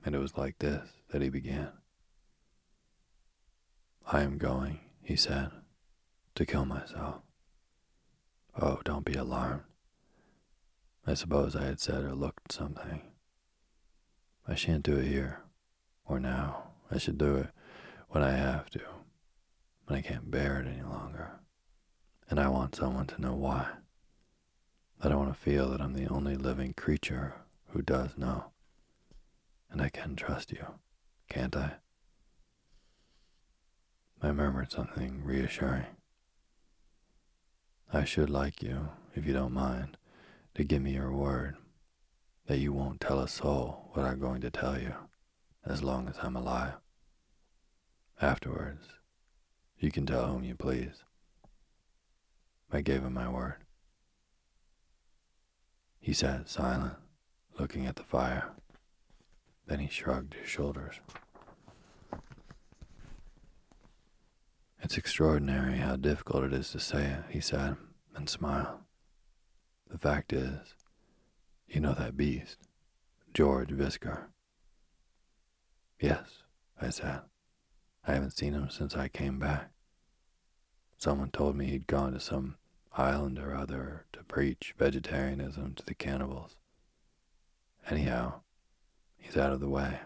And 0.03 0.15
it 0.15 0.19
was 0.19 0.35
like 0.35 0.57
this 0.57 0.89
that 1.11 1.21
he 1.21 1.29
began. 1.29 1.69
I 4.11 4.21
am 4.21 4.39
going, 4.39 4.79
he 5.03 5.15
said, 5.15 5.51
to 6.33 6.45
kill 6.45 6.65
myself. 6.65 7.21
Oh, 8.59 8.79
don't 8.83 9.05
be 9.05 9.13
alarmed. 9.13 9.61
I 11.05 11.13
suppose 11.13 11.55
I 11.55 11.65
had 11.65 11.79
said 11.79 12.03
or 12.03 12.15
looked 12.15 12.51
something. 12.51 13.10
I 14.47 14.55
shan't 14.55 14.83
do 14.83 14.97
it 14.97 15.07
here 15.07 15.41
or 16.05 16.19
now. 16.19 16.63
I 16.89 16.97
should 16.97 17.17
do 17.17 17.37
it 17.37 17.47
when 18.09 18.23
I 18.23 18.31
have 18.31 18.69
to, 18.71 18.81
when 19.85 19.97
I 19.97 20.01
can't 20.01 20.29
bear 20.29 20.59
it 20.59 20.67
any 20.67 20.83
longer. 20.83 21.39
And 22.29 22.39
I 22.39 22.47
want 22.47 22.75
someone 22.75 23.07
to 23.07 23.21
know 23.21 23.35
why. 23.35 23.67
I 25.01 25.15
want 25.15 25.33
to 25.33 25.39
feel 25.39 25.69
that 25.69 25.81
I'm 25.81 25.93
the 25.93 26.07
only 26.07 26.35
living 26.35 26.73
creature 26.73 27.33
who 27.69 27.81
does 27.81 28.17
know. 28.17 28.45
And 29.69 29.81
I 29.81 29.89
can 29.89 30.15
trust 30.15 30.51
you, 30.51 30.65
can't 31.29 31.55
I? 31.55 31.73
I 34.21 34.31
murmured 34.31 34.71
something 34.71 35.23
reassuring. 35.23 35.85
I 37.91 38.03
should 38.05 38.29
like 38.29 38.61
you, 38.61 38.89
if 39.15 39.25
you 39.25 39.33
don't 39.33 39.53
mind, 39.53 39.97
to 40.55 40.63
give 40.63 40.81
me 40.81 40.93
your 40.93 41.11
word 41.11 41.57
that 42.47 42.59
you 42.59 42.73
won't 42.73 42.99
tell 42.99 43.19
a 43.19 43.27
soul 43.27 43.89
what 43.93 44.05
I'm 44.05 44.19
going 44.19 44.41
to 44.41 44.49
tell 44.51 44.79
you 44.79 44.93
as 45.65 45.83
long 45.83 46.07
as 46.07 46.17
I'm 46.21 46.35
alive. 46.35 46.73
Afterwards, 48.21 48.87
you 49.79 49.91
can 49.91 50.05
tell 50.05 50.27
whom 50.27 50.43
you 50.43 50.55
please. 50.55 51.03
I 52.71 52.81
gave 52.81 53.03
him 53.03 53.13
my 53.13 53.29
word. 53.29 53.55
He 55.99 56.13
sat 56.13 56.49
silent, 56.49 56.95
looking 57.59 57.85
at 57.85 57.95
the 57.95 58.03
fire. 58.03 58.51
Then 59.67 59.79
he 59.79 59.87
shrugged 59.87 60.33
his 60.33 60.49
shoulders. 60.49 60.95
It's 64.81 64.97
extraordinary 64.97 65.77
how 65.77 65.95
difficult 65.95 66.43
it 66.43 66.53
is 66.53 66.71
to 66.71 66.79
say 66.79 67.05
it, 67.05 67.23
he 67.29 67.39
said, 67.39 67.77
and 68.15 68.27
smiled. 68.27 68.79
The 69.89 69.97
fact 69.97 70.33
is, 70.33 70.73
you 71.71 71.79
know 71.79 71.93
that 71.93 72.17
beast, 72.17 72.57
George 73.33 73.69
Visger. 73.69 74.25
Yes, 76.01 76.43
I 76.81 76.89
said. 76.89 77.21
I 78.05 78.13
haven't 78.13 78.31
seen 78.31 78.53
him 78.53 78.69
since 78.69 78.97
I 78.97 79.07
came 79.07 79.39
back. 79.39 79.71
Someone 80.97 81.31
told 81.31 81.55
me 81.55 81.67
he'd 81.67 81.87
gone 81.87 82.11
to 82.11 82.19
some 82.19 82.57
island 82.93 83.39
or 83.39 83.55
other 83.55 84.05
to 84.11 84.23
preach 84.23 84.75
vegetarianism 84.77 85.75
to 85.75 85.85
the 85.85 85.93
cannibals. 85.93 86.57
Anyhow, 87.89 88.41
he's 89.17 89.37
out 89.37 89.53
of 89.53 89.61
the 89.61 89.69
way. 89.69 89.99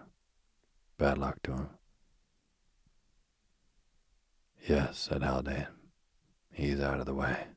Bad 1.00 1.18
luck 1.18 1.42
to 1.44 1.54
him. 1.54 1.70
Yes, 4.68 5.00
said 5.00 5.24
Haldane. 5.24 5.68
He's 6.54 6.80
out 6.80 7.00
of 7.00 7.06
the 7.06 7.14
way, 7.16 7.48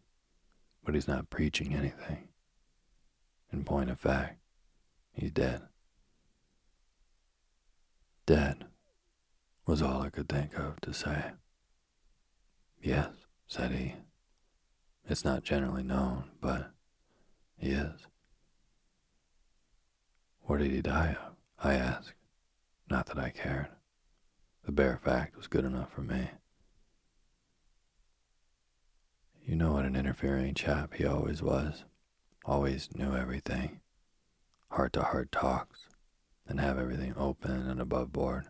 but 0.84 0.94
he's 0.94 1.08
not 1.08 1.30
preaching 1.30 1.74
anything. 1.74 2.27
In 3.52 3.64
point 3.64 3.90
of 3.90 3.98
fact, 3.98 4.38
he's 5.12 5.30
dead. 5.30 5.62
Dead 8.26 8.66
was 9.66 9.82
all 9.82 10.02
I 10.02 10.10
could 10.10 10.28
think 10.28 10.58
of 10.58 10.80
to 10.82 10.92
say. 10.92 11.32
Yes, 12.82 13.08
said 13.46 13.72
he. 13.72 13.94
It's 15.08 15.24
not 15.24 15.42
generally 15.42 15.82
known, 15.82 16.24
but 16.40 16.70
he 17.56 17.70
is. 17.70 18.06
What 20.42 20.58
did 20.58 20.70
he 20.70 20.82
die 20.82 21.16
of? 21.20 21.36
I 21.62 21.74
asked. 21.74 22.14
Not 22.90 23.06
that 23.06 23.18
I 23.18 23.30
cared. 23.30 23.68
The 24.64 24.72
bare 24.72 25.00
fact 25.02 25.36
was 25.36 25.46
good 25.46 25.64
enough 25.64 25.92
for 25.92 26.02
me. 26.02 26.30
You 29.44 29.56
know 29.56 29.72
what 29.72 29.86
an 29.86 29.96
interfering 29.96 30.54
chap 30.54 30.94
he 30.94 31.06
always 31.06 31.42
was. 31.42 31.84
Always 32.48 32.88
knew 32.94 33.14
everything. 33.14 33.80
Heart 34.70 34.94
to 34.94 35.02
heart 35.02 35.30
talks, 35.30 35.86
and 36.46 36.58
have 36.58 36.78
everything 36.78 37.14
open 37.16 37.68
and 37.68 37.78
above 37.78 38.12
board. 38.12 38.46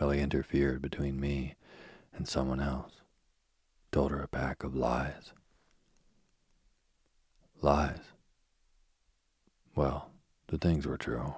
Well, 0.00 0.10
he 0.10 0.20
interfered 0.20 0.80
between 0.80 1.20
me 1.20 1.56
and 2.14 2.26
someone 2.26 2.60
else. 2.60 2.94
Told 3.92 4.10
her 4.10 4.20
a 4.20 4.28
pack 4.28 4.64
of 4.64 4.74
lies. 4.74 5.32
Lies. 7.60 8.00
Well, 9.74 10.10
the 10.48 10.58
things 10.58 10.86
were 10.86 10.96
true, 10.96 11.34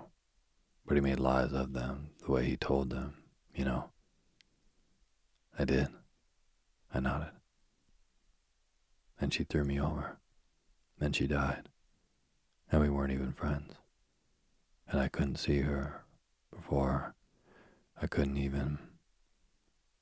but 0.87 0.97
he 0.97 1.01
made 1.01 1.19
lies 1.19 1.53
of 1.53 1.73
them 1.73 2.11
the 2.25 2.31
way 2.31 2.45
he 2.47 2.57
told 2.57 2.91
them, 2.91 3.14
you 3.53 3.64
know. 3.64 3.91
I 5.59 5.64
did. 5.64 5.88
I 6.95 7.01
nodded 7.01 7.33
and 9.21 9.33
she 9.35 9.45
threw 9.45 9.64
me 9.64 9.81
over. 9.81 10.19
Then 10.99 11.13
she 11.13 11.27
died, 11.27 11.69
and 12.71 12.81
we 12.81 12.91
weren't 12.91 13.13
even 13.13 13.33
friends. 13.33 13.75
And 14.89 15.01
I 15.01 15.09
couldn't 15.09 15.37
see 15.37 15.61
her 15.61 16.05
before. 16.55 17.15
I 18.01 18.07
couldn't 18.07 18.39
even. 18.39 18.79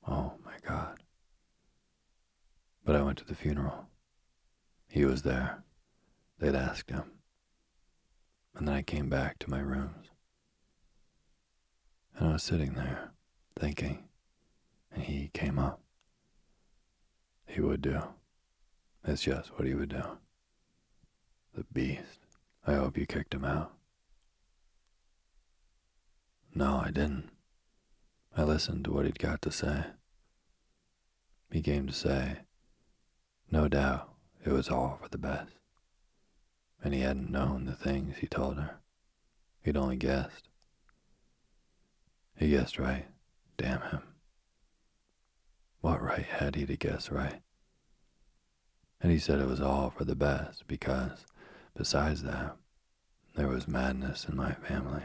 Oh 0.07 0.33
my 0.43 0.55
God. 0.65 0.99
But 2.83 2.95
I 2.95 3.01
went 3.01 3.17
to 3.19 3.25
the 3.25 3.35
funeral. 3.35 3.87
He 4.87 5.03
was 5.05 5.23
there. 5.23 5.63
They'd 6.39 6.55
asked 6.55 6.89
him. 6.89 7.11
And 8.55 8.67
then 8.67 8.75
I 8.75 8.81
came 8.81 9.09
back 9.09 9.37
to 9.39 9.49
my 9.49 9.59
rooms. 9.59 10.07
And 12.15 12.29
I 12.29 12.33
was 12.33 12.43
sitting 12.43 12.73
there, 12.73 13.11
thinking, 13.59 14.05
and 14.91 15.03
he 15.03 15.29
came 15.33 15.59
up. 15.59 15.81
He 17.45 17.61
would 17.61 17.81
do. 17.81 18.01
That's 19.03 19.21
just 19.21 19.49
what 19.57 19.67
he 19.67 19.75
would 19.75 19.89
do. 19.89 20.03
The 21.57 21.63
beast. 21.73 22.19
I 22.67 22.75
hope 22.75 22.99
you 22.99 23.07
kicked 23.07 23.33
him 23.33 23.43
out. 23.43 23.73
No, 26.53 26.83
I 26.85 26.91
didn't. 26.91 27.31
I 28.35 28.43
listened 28.43 28.85
to 28.85 28.91
what 28.91 29.05
he'd 29.05 29.17
got 29.17 29.41
to 29.41 29.51
say. 29.51 29.85
He 31.51 31.63
came 31.63 31.87
to 31.87 31.93
say, 31.93 32.41
no 33.49 33.67
doubt 33.67 34.13
it 34.45 34.51
was 34.51 34.69
all 34.69 34.99
for 35.01 35.09
the 35.09 35.17
best. 35.17 35.53
And 36.83 36.93
he 36.93 36.99
hadn't 36.99 37.31
known 37.31 37.65
the 37.65 37.73
things 37.73 38.17
he 38.17 38.27
told 38.27 38.57
her. 38.57 38.75
He'd 39.63 39.77
only 39.77 39.95
guessed. 39.95 40.49
He 42.35 42.51
guessed 42.51 42.77
right. 42.77 43.07
Damn 43.57 43.81
him. 43.81 44.03
What 45.81 46.03
right 46.03 46.23
had 46.23 46.55
he 46.55 46.67
to 46.67 46.77
guess 46.77 47.09
right? 47.09 47.41
And 49.01 49.11
he 49.11 49.17
said 49.17 49.39
it 49.39 49.47
was 49.47 49.61
all 49.61 49.89
for 49.89 50.05
the 50.05 50.15
best 50.15 50.67
because, 50.67 51.25
besides 51.77 52.23
that, 52.23 52.55
there 53.35 53.47
was 53.47 53.67
madness 53.67 54.25
in 54.27 54.35
my 54.35 54.53
family. 54.53 55.03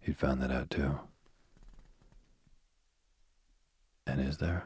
He'd 0.00 0.16
found 0.16 0.42
that 0.42 0.50
out 0.50 0.70
too. 0.70 0.98
And 4.06 4.20
is 4.20 4.38
there? 4.38 4.64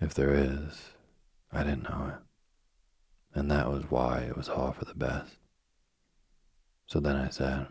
If 0.00 0.14
there 0.14 0.32
is, 0.32 0.90
I 1.52 1.64
didn't 1.64 1.90
know 1.90 2.12
it. 2.14 3.38
And 3.38 3.50
that 3.50 3.68
was 3.68 3.90
why 3.90 4.20
it 4.20 4.36
was 4.36 4.48
all 4.48 4.72
for 4.72 4.84
the 4.84 4.94
best. 4.94 5.34
So 6.86 7.00
then 7.00 7.16
I 7.16 7.28
said, 7.28 7.66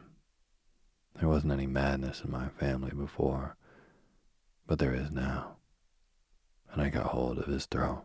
there 1.15 1.29
wasn't 1.29 1.53
any 1.53 1.67
madness 1.67 2.21
in 2.23 2.31
my 2.31 2.49
family 2.49 2.91
before, 2.91 3.55
but 4.67 4.77
there 4.77 4.93
is 4.93 5.09
now. 5.09 5.55
And 6.71 6.81
I 6.81 6.89
got 6.89 7.07
hold 7.07 7.39
of 7.39 7.45
his 7.45 7.65
throat. 7.65 8.03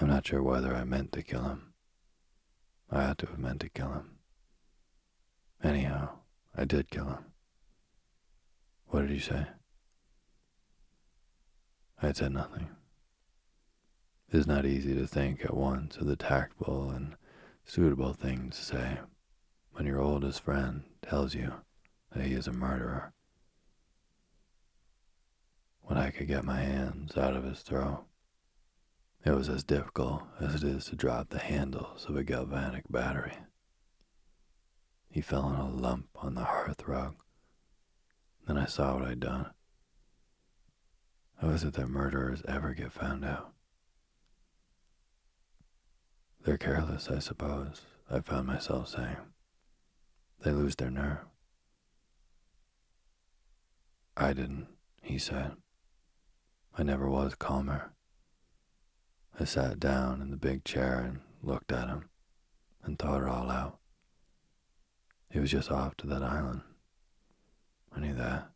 I'm 0.00 0.08
not 0.08 0.26
sure 0.26 0.42
whether 0.42 0.74
I 0.74 0.84
meant 0.84 1.12
to 1.12 1.22
kill 1.22 1.44
him. 1.44 1.74
I 2.90 3.04
ought 3.04 3.18
to 3.18 3.26
have 3.26 3.38
meant 3.38 3.60
to 3.60 3.68
kill 3.68 3.92
him. 3.92 4.18
Anyhow, 5.62 6.18
I 6.56 6.64
did 6.64 6.90
kill 6.90 7.06
him. 7.06 7.24
What 8.86 9.02
did 9.02 9.10
you 9.10 9.20
say? 9.20 9.46
I 12.02 12.12
said 12.12 12.32
nothing. 12.32 12.68
It 14.28 14.38
is 14.38 14.46
not 14.46 14.66
easy 14.66 14.94
to 14.94 15.06
think 15.06 15.44
at 15.44 15.54
once 15.54 15.96
of 15.96 16.06
the 16.06 16.16
tactful 16.16 16.90
and 16.90 17.16
suitable 17.64 18.12
things 18.12 18.56
to 18.56 18.64
say 18.64 18.98
when 19.72 19.86
your 19.86 20.00
oldest 20.00 20.40
friend 20.40 20.82
tells 21.00 21.34
you 21.34 21.52
that 22.12 22.24
he 22.24 22.32
is 22.32 22.46
a 22.46 22.52
murderer. 22.52 23.12
When 25.82 25.98
I 25.98 26.10
could 26.10 26.28
get 26.28 26.44
my 26.44 26.60
hands 26.60 27.16
out 27.16 27.36
of 27.36 27.44
his 27.44 27.60
throat, 27.60 28.04
it 29.24 29.30
was 29.30 29.48
as 29.48 29.62
difficult 29.62 30.22
as 30.40 30.56
it 30.56 30.64
is 30.64 30.86
to 30.86 30.96
drop 30.96 31.28
the 31.28 31.38
handles 31.38 32.06
of 32.08 32.16
a 32.16 32.24
galvanic 32.24 32.84
battery. 32.90 33.38
He 35.10 35.20
fell 35.20 35.48
in 35.50 35.56
a 35.56 35.68
lump 35.68 36.08
on 36.16 36.34
the 36.34 36.44
hearth 36.44 36.86
rug. 36.86 37.14
Then 38.46 38.58
I 38.58 38.64
saw 38.64 38.94
what 38.94 39.04
I'd 39.04 39.20
done. 39.20 39.50
How 41.40 41.50
is 41.50 41.64
it 41.64 41.74
that 41.74 41.88
murderers 41.88 42.42
ever 42.48 42.74
get 42.74 42.92
found 42.92 43.24
out? 43.24 43.52
They're 46.44 46.58
careless, 46.58 47.08
I 47.08 47.20
suppose, 47.20 47.82
I 48.10 48.20
found 48.20 48.48
myself 48.48 48.88
saying. 48.88 49.16
They 50.42 50.50
lose 50.50 50.74
their 50.74 50.90
nerve. 50.90 51.18
I 54.16 54.32
didn't, 54.32 54.66
he 55.02 55.18
said. 55.18 55.52
I 56.76 56.82
never 56.82 57.08
was 57.08 57.34
calmer. 57.34 57.92
I 59.38 59.44
sat 59.44 59.80
down 59.80 60.20
in 60.20 60.30
the 60.30 60.36
big 60.36 60.64
chair 60.64 60.98
and 61.00 61.20
looked 61.42 61.72
at 61.72 61.88
him 61.88 62.08
and 62.84 62.98
thought 62.98 63.22
it 63.22 63.28
all 63.28 63.50
out. 63.50 63.78
He 65.30 65.38
was 65.38 65.50
just 65.50 65.70
off 65.70 65.96
to 65.98 66.06
that 66.08 66.22
island. 66.22 66.60
I 67.94 68.00
knew 68.00 68.14
that. 68.14 68.50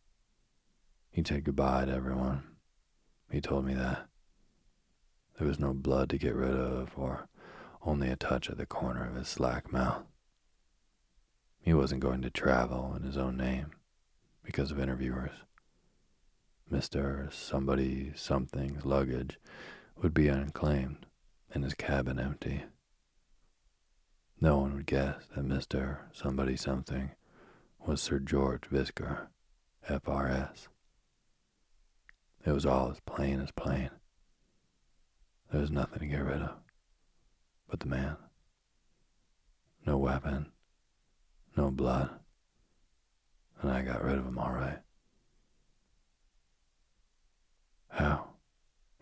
He'd 1.11 1.27
said 1.27 1.45
goodbye 1.45 1.87
to 1.87 1.93
everyone. 1.93 2.45
He 3.31 3.41
told 3.41 3.65
me 3.65 3.75
that. 3.75 4.07
There 5.39 5.49
was 5.49 5.59
no 5.59 5.73
blood 5.73 6.11
to 6.11 6.19
get 6.19 6.35
rid 6.35 6.55
of, 6.55 6.93
or 6.97 7.29
only 7.83 8.09
a 8.09 8.17
touch 8.17 8.51
at 8.51 8.59
the 8.59 8.67
corner 8.67 9.09
of 9.09 9.17
his 9.17 9.29
slack 9.29 9.73
mouth. 9.73 10.05
He 11.61 11.75
wasn't 11.75 12.03
going 12.03 12.23
to 12.23 12.31
travel 12.31 12.95
in 12.97 13.03
his 13.03 13.17
own 13.17 13.37
name 13.37 13.73
because 14.45 14.71
of 14.71 14.79
interviewers. 14.79 15.33
Mr. 16.71 17.33
Somebody 17.33 18.13
Something's 18.15 18.85
luggage 18.85 19.39
would 19.97 20.15
be 20.15 20.29
unclaimed 20.29 21.07
and 21.53 21.65
his 21.65 21.75
cabin 21.75 22.19
empty. 22.19 22.65
No 24.41 24.59
one 24.59 24.75
would 24.75 24.87
guess 24.87 25.27
that 25.35 25.45
Mr. 25.47 25.99
Somebody 26.13 26.57
Something 26.57 27.13
was 27.87 28.01
Sir 28.03 28.19
George 28.19 28.63
Visger, 28.71 29.29
FRS. 29.89 30.69
It 32.45 32.53
was 32.53 32.67
all 32.67 32.91
as 32.91 33.01
plain 33.01 33.41
as 33.41 33.51
plain. 33.51 33.91
There 35.51 35.61
was 35.61 35.71
nothing 35.71 36.01
to 36.01 36.07
get 36.07 36.25
rid 36.25 36.43
of 36.43 36.57
but 37.69 37.81
the 37.81 37.87
man. 37.87 38.17
No 39.87 39.97
weapon, 39.99 40.53
no 41.57 41.71
blood, 41.71 42.11
and 43.61 43.71
I 43.71 43.83
got 43.83 44.05
rid 44.05 44.19
of 44.19 44.27
him 44.27 44.39
all 44.39 44.53
right. 44.53 44.81
How? 47.89 48.26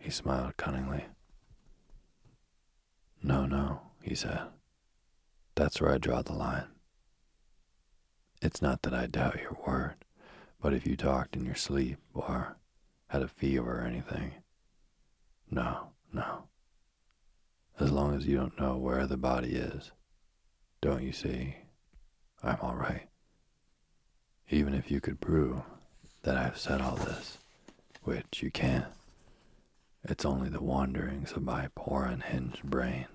He 0.05 0.11
smiled 0.11 0.55
cunningly. 0.55 1.05
No, 3.23 3.47
no, 3.47 3.81
he 4.03 4.13
said. 4.13 4.39
That's 5.55 5.81
where 5.81 5.91
I 5.91 5.97
draw 5.97 6.21
the 6.21 6.33
line. 6.33 6.67
It's 8.39 8.61
not 8.61 8.83
that 8.83 8.93
I 8.93 9.07
doubt 9.07 9.41
your 9.41 9.57
word, 9.65 9.95
but 10.61 10.75
if 10.75 10.85
you 10.85 10.95
talked 10.95 11.35
in 11.35 11.43
your 11.43 11.55
sleep 11.55 11.97
or 12.13 12.55
had 13.07 13.23
a 13.23 13.27
fever 13.27 13.79
or 13.79 13.83
anything, 13.83 14.33
no, 15.49 15.87
no. 16.13 16.49
As 17.79 17.91
long 17.91 18.15
as 18.15 18.27
you 18.27 18.37
don't 18.37 18.59
know 18.59 18.77
where 18.77 19.07
the 19.07 19.17
body 19.17 19.53
is, 19.55 19.91
don't 20.81 21.01
you 21.01 21.13
see, 21.13 21.55
I'm 22.43 22.59
all 22.61 22.75
right. 22.75 23.09
Even 24.51 24.75
if 24.75 24.91
you 24.91 25.01
could 25.01 25.19
prove 25.19 25.63
that 26.21 26.37
I've 26.37 26.59
said 26.59 26.79
all 26.79 26.95
this, 26.95 27.39
which 28.03 28.43
you 28.43 28.51
can't. 28.51 28.85
It's 30.07 30.23
only 30.23 30.49
the 30.49 30.61
wanderings 30.61 31.31
of 31.31 31.41
my 31.41 31.69
poor 31.73 32.03
unhinged 32.03 32.63
brain. 32.63 33.07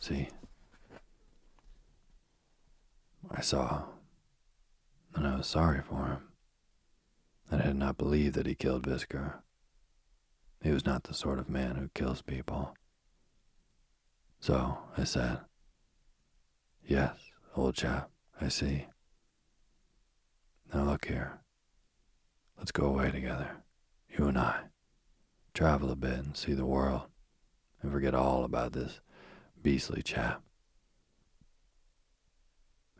See? 0.00 0.30
I 3.30 3.42
saw, 3.42 3.84
and 5.14 5.26
I 5.26 5.36
was 5.36 5.46
sorry 5.46 5.82
for 5.82 6.06
him. 6.06 6.28
I 7.52 7.66
did 7.66 7.76
not 7.76 7.98
believe 7.98 8.32
that 8.32 8.46
he 8.46 8.54
killed 8.54 8.86
Visger. 8.86 9.40
He 10.62 10.70
was 10.70 10.86
not 10.86 11.04
the 11.04 11.12
sort 11.12 11.38
of 11.38 11.50
man 11.50 11.76
who 11.76 11.90
kills 11.94 12.22
people. 12.22 12.74
So 14.40 14.78
I 14.96 15.04
said, 15.04 15.40
Yes, 16.82 17.16
old 17.54 17.74
chap, 17.74 18.08
I 18.40 18.48
see. 18.48 18.86
Now 20.72 20.84
look 20.84 21.06
here. 21.06 21.40
Let's 22.56 22.72
go 22.72 22.86
away 22.86 23.10
together, 23.10 23.50
you 24.08 24.28
and 24.28 24.38
I. 24.38 24.60
Travel 25.56 25.90
a 25.90 25.96
bit 25.96 26.18
and 26.18 26.36
see 26.36 26.52
the 26.52 26.66
world, 26.66 27.04
and 27.80 27.90
forget 27.90 28.14
all 28.14 28.44
about 28.44 28.74
this 28.74 29.00
beastly 29.62 30.02
chap. 30.02 30.42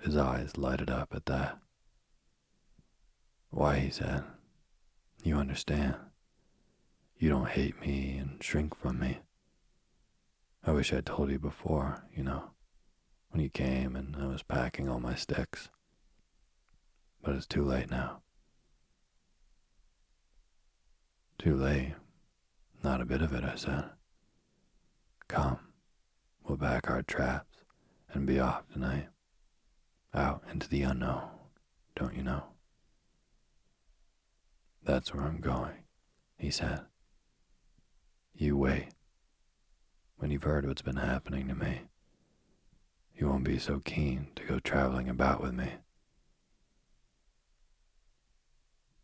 His 0.01 0.17
eyes 0.17 0.57
lighted 0.57 0.89
up 0.89 1.15
at 1.15 1.27
that. 1.27 1.59
Why, 3.51 3.79
he 3.81 3.91
said, 3.91 4.25
you 5.23 5.37
understand. 5.37 5.97
You 7.19 7.29
don't 7.29 7.51
hate 7.51 7.79
me 7.83 8.17
and 8.17 8.43
shrink 8.43 8.75
from 8.75 9.01
me. 9.01 9.19
I 10.65 10.73
wish 10.73 10.95
I'd 10.95 11.05
told 11.05 11.31
you 11.31 11.39
before, 11.39 12.05
you 12.11 12.25
know, 12.25 12.53
when 13.33 13.43
you 13.43 13.51
came 13.51 13.95
and 13.95 14.17
I 14.17 14.29
was 14.29 14.43
packing 14.43 14.89
all 14.89 14.99
my 14.99 15.15
sticks. 15.15 15.69
But 17.23 17.35
it's 17.35 17.47
too 17.47 17.67
late 17.67 17.91
now. 17.91 18.23
Too 21.39 21.55
late. 21.55 21.93
Not 22.83 23.01
a 23.01 23.07
bit 23.07 23.23
of 23.23 23.33
it, 23.33 23.45
I 23.45 23.57
said. 23.57 23.91
Come, 25.29 25.59
we'll 26.45 26.57
back 26.57 26.89
our 26.89 27.03
traps 27.03 27.65
and 28.13 28.27
be 28.27 28.39
off 28.39 28.63
tonight. 28.73 29.09
Out 30.15 30.43
into 30.51 30.69
the 30.69 30.83
unknown, 30.83 31.29
don't 31.95 32.15
you 32.15 32.23
know? 32.23 32.45
That's 34.83 35.13
where 35.13 35.25
I'm 35.25 35.41
going, 35.41 35.85
he 36.39 36.51
said. 36.51 36.83
You 38.35 38.57
wait. 38.57 38.89
When 40.19 40.31
you've 40.31 40.45
heard 40.45 40.67
what's 40.67 40.83
been 40.83 40.97
happening 40.97 41.49
to 41.49 41.55
me, 41.55 41.83
you 43.15 43.29
won't 43.29 43.45
be 43.45 43.59
so 43.59 43.81
keen 43.85 44.29
to 44.37 44.45
go 44.45 44.59
traveling 44.59 45.09
about 45.09 45.43
with 45.43 45.53
me. 45.55 45.73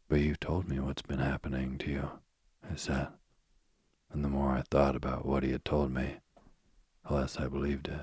But 0.08 0.20
you've 0.20 0.40
told 0.40 0.68
me 0.68 0.78
what's 0.78 1.02
been 1.02 1.18
happening 1.18 1.78
to 1.78 1.90
you, 1.90 2.10
I 2.70 2.76
said, 2.76 3.08
and 4.12 4.24
the 4.24 4.28
more 4.28 4.50
I 4.50 4.62
thought 4.70 4.94
about 4.94 5.24
what 5.24 5.42
he 5.42 5.52
had 5.52 5.64
told 5.64 5.92
me, 5.92 6.16
the 7.06 7.14
less 7.14 7.38
I 7.38 7.48
believed 7.48 7.88
it. 7.88 8.00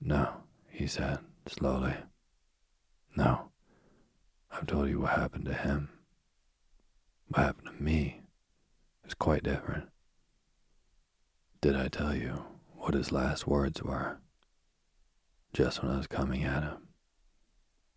No, 0.00 0.44
he 0.70 0.86
said 0.86 1.18
slowly. 1.46 1.94
No, 3.14 3.50
I've 4.50 4.66
told 4.66 4.88
you 4.88 5.00
what 5.00 5.18
happened 5.18 5.44
to 5.44 5.54
him. 5.54 5.90
What 7.28 7.44
happened 7.44 7.76
to 7.76 7.82
me 7.82 8.22
is 9.04 9.14
quite 9.14 9.42
different. 9.42 9.88
Did 11.60 11.76
I 11.76 11.88
tell 11.88 12.14
you 12.14 12.44
what 12.76 12.94
his 12.94 13.12
last 13.12 13.46
words 13.46 13.82
were? 13.82 14.18
Just 15.52 15.82
when 15.82 15.92
I 15.92 15.98
was 15.98 16.06
coming 16.06 16.44
at 16.44 16.62
him. 16.62 16.88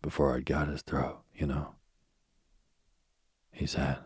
Before 0.02 0.36
I'd 0.36 0.44
got 0.44 0.68
his 0.68 0.82
throat, 0.82 1.22
you 1.34 1.46
know. 1.46 1.76
He 3.50 3.66
said, 3.66 3.98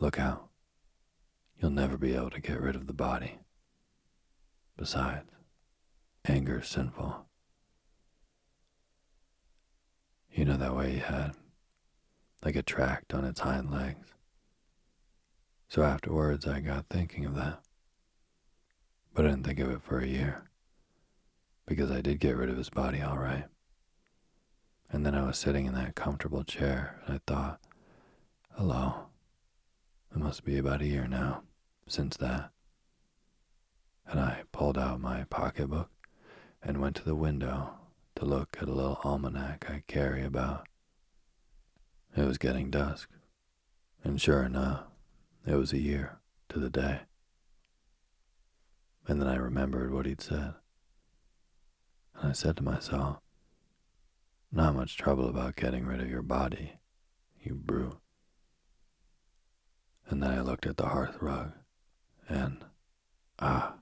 Look 0.00 0.18
out. 0.18 0.48
You'll 1.58 1.70
never 1.70 1.96
be 1.96 2.14
able 2.14 2.30
to 2.30 2.40
get 2.40 2.60
rid 2.60 2.76
of 2.76 2.86
the 2.86 2.92
body. 2.92 3.38
Besides, 4.76 5.30
anger 6.24 6.60
is 6.60 6.68
sinful. 6.68 7.26
You 10.30 10.44
know 10.44 10.56
that 10.56 10.76
way 10.76 10.92
he 10.92 10.98
had, 10.98 11.32
like 12.44 12.54
a 12.54 12.62
tract 12.62 13.12
on 13.12 13.24
its 13.24 13.40
hind 13.40 13.72
legs. 13.72 14.06
So 15.68 15.82
afterwards, 15.82 16.46
I 16.46 16.60
got 16.60 16.86
thinking 16.88 17.24
of 17.24 17.34
that. 17.34 17.60
But 19.12 19.26
I 19.26 19.30
didn't 19.30 19.46
think 19.46 19.58
of 19.58 19.70
it 19.70 19.82
for 19.82 19.98
a 19.98 20.06
year, 20.06 20.44
because 21.66 21.90
I 21.90 22.00
did 22.00 22.20
get 22.20 22.36
rid 22.36 22.50
of 22.50 22.56
his 22.56 22.70
body 22.70 23.02
all 23.02 23.18
right. 23.18 23.46
And 24.90 25.04
then 25.04 25.16
I 25.16 25.26
was 25.26 25.36
sitting 25.36 25.66
in 25.66 25.74
that 25.74 25.96
comfortable 25.96 26.44
chair, 26.44 27.00
and 27.04 27.16
I 27.16 27.20
thought, 27.26 27.60
hello 28.56 29.07
it 30.12 30.18
must 30.18 30.44
be 30.44 30.58
about 30.58 30.82
a 30.82 30.86
year 30.86 31.06
now 31.06 31.42
since 31.86 32.16
that. 32.16 32.50
And 34.06 34.18
I 34.20 34.42
pulled 34.52 34.78
out 34.78 35.00
my 35.00 35.24
pocketbook 35.24 35.90
and 36.62 36.80
went 36.80 36.96
to 36.96 37.04
the 37.04 37.14
window 37.14 37.74
to 38.16 38.24
look 38.24 38.56
at 38.60 38.68
a 38.68 38.72
little 38.72 39.00
almanac 39.04 39.66
I 39.68 39.84
carry 39.86 40.24
about. 40.24 40.66
It 42.16 42.24
was 42.24 42.38
getting 42.38 42.70
dusk, 42.70 43.10
and 44.02 44.20
sure 44.20 44.42
enough, 44.42 44.84
it 45.46 45.54
was 45.54 45.72
a 45.72 45.78
year 45.78 46.18
to 46.48 46.58
the 46.58 46.70
day. 46.70 47.00
And 49.06 49.20
then 49.20 49.28
I 49.28 49.36
remembered 49.36 49.92
what 49.92 50.06
he'd 50.06 50.20
said. 50.20 50.54
And 52.16 52.30
I 52.30 52.32
said 52.32 52.56
to 52.56 52.62
myself, 52.62 53.18
not 54.50 54.74
much 54.74 54.96
trouble 54.96 55.28
about 55.28 55.56
getting 55.56 55.86
rid 55.86 56.00
of 56.00 56.10
your 56.10 56.22
body, 56.22 56.80
you 57.40 57.54
brute. 57.54 57.98
And 60.08 60.22
then 60.22 60.30
I 60.30 60.40
looked 60.40 60.66
at 60.66 60.78
the 60.78 60.86
hearth 60.88 61.18
rug, 61.20 61.52
and 62.28 62.64
ah, 63.38 63.74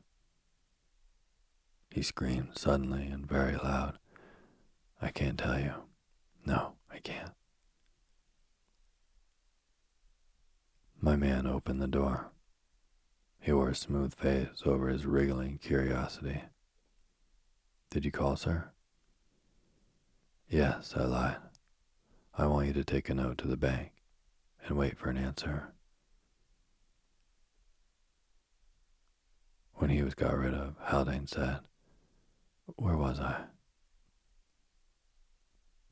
he 1.90 2.02
screamed 2.02 2.58
suddenly 2.58 3.06
and 3.06 3.26
very 3.26 3.56
loud. 3.56 3.98
I 5.00 5.10
can't 5.10 5.38
tell 5.38 5.58
you. 5.58 5.72
No, 6.44 6.72
I 6.92 6.98
can't. 6.98 7.32
My 11.00 11.14
man 11.14 11.46
opened 11.46 11.80
the 11.80 11.86
door. 11.86 12.32
He 13.38 13.52
wore 13.52 13.68
a 13.68 13.74
smooth 13.76 14.12
face 14.12 14.62
over 14.64 14.88
his 14.88 15.06
wriggling 15.06 15.58
curiosity. 15.58 16.42
Did 17.90 18.04
you 18.04 18.10
call, 18.10 18.36
sir? 18.36 18.70
Yes, 20.48 20.94
I 20.96 21.04
lied. 21.04 21.36
I 22.36 22.46
want 22.46 22.66
you 22.66 22.72
to 22.72 22.84
take 22.84 23.08
a 23.08 23.14
note 23.14 23.38
to 23.38 23.48
the 23.48 23.56
bank 23.56 23.92
and 24.66 24.76
wait 24.76 24.98
for 24.98 25.08
an 25.08 25.16
answer. 25.16 25.72
When 29.76 29.90
he 29.90 30.02
was 30.02 30.14
got 30.14 30.36
rid 30.36 30.54
of, 30.54 30.74
Haldane 30.80 31.26
said, 31.26 31.60
Where 32.76 32.96
was 32.96 33.20
I? 33.20 33.44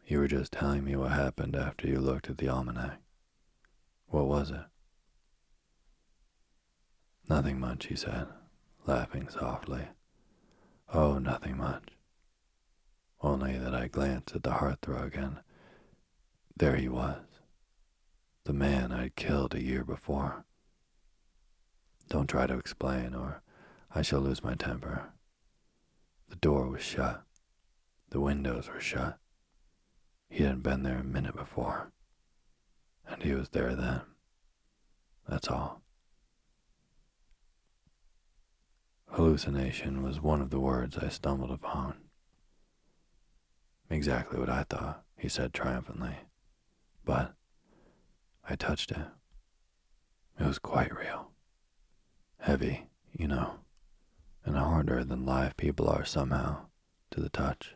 You 0.07 0.18
were 0.18 0.29
just 0.29 0.53
telling 0.53 0.85
me 0.85 0.97
what 0.97 1.12
happened 1.12 1.55
after 1.55 1.87
you 1.87 2.01
looked 2.01 2.31
at 2.31 2.38
the 2.38 2.49
almanac. 2.49 3.01
What 4.09 4.27
was 4.27 4.51
it? 4.51 4.64
Nothing 7.29 7.61
much, 7.61 7.87
he 7.87 7.97
said, 7.97 8.29
laughing 8.87 9.29
softly. 9.29 9.88
Oh, 10.92 11.18
nothing 11.18 11.57
much. 11.57 11.88
Only 13.20 13.59
that 13.59 13.75
I 13.75 13.88
glanced 13.88 14.35
at 14.35 14.42
the 14.42 14.51
hearthrug 14.51 15.16
and 15.16 15.38
there 16.57 16.77
he 16.77 16.88
was, 16.88 17.25
the 18.44 18.53
man 18.53 18.92
I'd 18.92 19.16
killed 19.16 19.55
a 19.55 19.62
year 19.62 19.85
before. 19.85 20.44
Don't 22.09 22.29
try 22.29 22.47
to 22.47 22.59
explain, 22.59 23.14
or 23.14 23.42
I 23.96 24.02
shall 24.02 24.20
lose 24.20 24.42
my 24.42 24.54
temper. 24.54 25.12
The 26.28 26.37
door 26.37 26.66
was 26.66 26.83
shut. 26.83 27.22
The 28.11 28.20
windows 28.20 28.68
were 28.68 28.80
shut. 28.80 29.18
He 30.28 30.42
hadn't 30.42 30.64
been 30.64 30.83
there 30.83 30.98
a 30.98 31.04
minute 31.04 31.37
before. 31.37 31.92
And 33.07 33.22
he 33.22 33.35
was 33.35 33.50
there 33.50 33.76
then. 33.76 34.00
That's 35.28 35.46
all. 35.46 35.83
Hallucination 39.11 40.02
was 40.02 40.20
one 40.20 40.40
of 40.40 40.50
the 40.50 40.59
words 40.59 40.98
I 40.98 41.09
stumbled 41.09 41.52
upon. 41.52 41.94
Exactly 43.88 44.40
what 44.40 44.50
I 44.50 44.64
thought, 44.64 45.04
he 45.16 45.28
said 45.28 45.54
triumphantly. 45.54 46.16
But 47.04 47.35
I 48.48 48.57
touched 48.57 48.90
it. 48.90 49.07
It 50.40 50.46
was 50.46 50.59
quite 50.59 50.92
real. 50.92 51.30
Heavy, 52.40 52.87
you 53.12 53.28
know 53.28 53.61
and 54.44 54.57
harder 54.57 55.04
than 55.04 55.24
live 55.24 55.57
people 55.57 55.88
are 55.88 56.04
somehow 56.04 56.66
to 57.11 57.20
the 57.20 57.28
touch. 57.28 57.74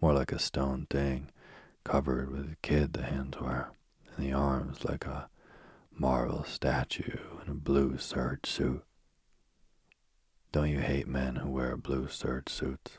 More 0.00 0.12
like 0.12 0.32
a 0.32 0.38
stone 0.38 0.86
thing 0.88 1.30
covered 1.84 2.30
with 2.30 2.60
kid 2.62 2.92
the 2.92 3.02
hands 3.02 3.38
were, 3.38 3.68
and 4.14 4.24
the 4.24 4.32
arms 4.32 4.84
like 4.84 5.04
a 5.06 5.28
marble 5.90 6.44
statue 6.44 7.18
in 7.44 7.50
a 7.50 7.54
blue 7.54 7.98
serge 7.98 8.46
suit. 8.46 8.84
Don't 10.52 10.70
you 10.70 10.80
hate 10.80 11.08
men 11.08 11.36
who 11.36 11.50
wear 11.50 11.76
blue 11.76 12.08
serge 12.08 12.48
suits? 12.48 12.98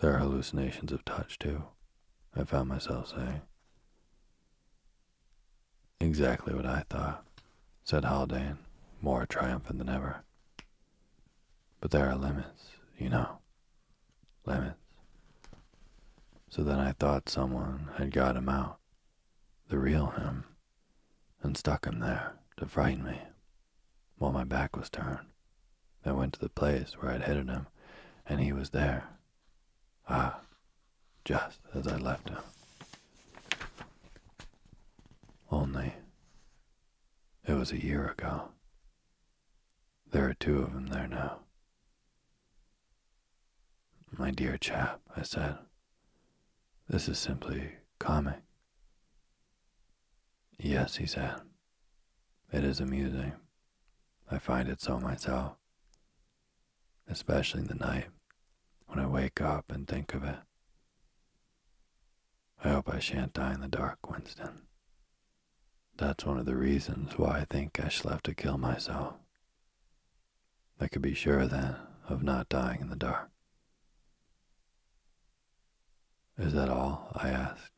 There 0.00 0.14
are 0.14 0.18
hallucinations 0.18 0.92
of 0.92 1.04
touch, 1.04 1.38
too, 1.38 1.64
I 2.34 2.44
found 2.44 2.68
myself 2.68 3.08
saying. 3.08 3.42
Exactly 6.00 6.54
what 6.54 6.66
I 6.66 6.84
thought, 6.90 7.24
said 7.84 8.04
Haldane, 8.04 8.58
more 9.00 9.24
triumphant 9.24 9.78
than 9.78 9.88
ever. 9.88 10.25
But 11.86 11.92
there 11.92 12.10
are 12.10 12.16
limits, 12.16 12.72
you 12.98 13.08
know. 13.08 13.38
Limits. 14.44 14.74
So 16.48 16.64
then 16.64 16.80
I 16.80 16.90
thought 16.90 17.28
someone 17.28 17.90
had 17.96 18.10
got 18.10 18.36
him 18.36 18.48
out, 18.48 18.80
the 19.68 19.78
real 19.78 20.06
him, 20.06 20.46
and 21.44 21.56
stuck 21.56 21.86
him 21.86 22.00
there 22.00 22.32
to 22.56 22.66
frighten 22.66 23.04
me 23.04 23.20
while 24.18 24.32
my 24.32 24.42
back 24.42 24.76
was 24.76 24.90
turned. 24.90 25.28
I 26.04 26.10
went 26.10 26.32
to 26.32 26.40
the 26.40 26.48
place 26.48 26.94
where 26.94 27.12
I'd 27.12 27.22
hidden 27.22 27.46
him, 27.46 27.68
and 28.28 28.40
he 28.40 28.52
was 28.52 28.70
there. 28.70 29.04
Ah, 30.08 30.40
just 31.24 31.60
as 31.72 31.86
I 31.86 31.98
left 31.98 32.30
him. 32.30 32.38
Only, 35.52 35.94
it 37.46 37.52
was 37.52 37.70
a 37.70 37.80
year 37.80 38.08
ago. 38.08 38.48
There 40.10 40.28
are 40.28 40.34
two 40.34 40.62
of 40.62 40.74
them 40.74 40.88
there 40.88 41.06
now. 41.06 41.42
My 44.10 44.30
dear 44.30 44.56
chap, 44.56 45.00
I 45.16 45.22
said, 45.22 45.58
this 46.88 47.08
is 47.08 47.18
simply 47.18 47.72
comic. 47.98 48.40
Yes, 50.58 50.96
he 50.96 51.06
said, 51.06 51.40
it 52.52 52.64
is 52.64 52.80
amusing. 52.80 53.32
I 54.30 54.38
find 54.38 54.68
it 54.68 54.80
so 54.80 54.98
myself, 54.98 55.56
especially 57.08 57.60
in 57.62 57.66
the 57.68 57.74
night 57.74 58.06
when 58.86 58.98
I 58.98 59.06
wake 59.06 59.40
up 59.40 59.70
and 59.70 59.86
think 59.86 60.14
of 60.14 60.24
it. 60.24 60.38
I 62.64 62.70
hope 62.70 62.88
I 62.88 62.98
shan't 62.98 63.34
die 63.34 63.52
in 63.52 63.60
the 63.60 63.68
dark, 63.68 64.10
Winston. 64.10 64.62
That's 65.98 66.24
one 66.24 66.38
of 66.38 66.46
the 66.46 66.56
reasons 66.56 67.18
why 67.18 67.40
I 67.40 67.44
think 67.44 67.78
I 67.80 67.88
shall 67.88 68.10
have 68.10 68.22
to 68.24 68.34
kill 68.34 68.58
myself. 68.58 69.14
I 70.80 70.88
could 70.88 71.02
be 71.02 71.14
sure 71.14 71.46
then 71.46 71.76
of 72.08 72.22
not 72.22 72.48
dying 72.48 72.80
in 72.80 72.88
the 72.88 72.96
dark. 72.96 73.30
Is 76.38 76.52
that 76.52 76.68
all? 76.68 77.10
I 77.14 77.30
asked, 77.30 77.72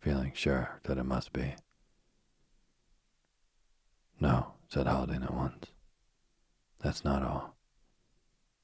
feeling 0.00 0.32
sure 0.34 0.80
that 0.84 0.98
it 0.98 1.04
must 1.04 1.32
be. 1.32 1.54
No, 4.20 4.52
said 4.68 4.86
Haldane 4.86 5.22
at 5.22 5.32
once. 5.32 5.68
That's 6.82 7.04
not 7.04 7.22
all. 7.22 7.56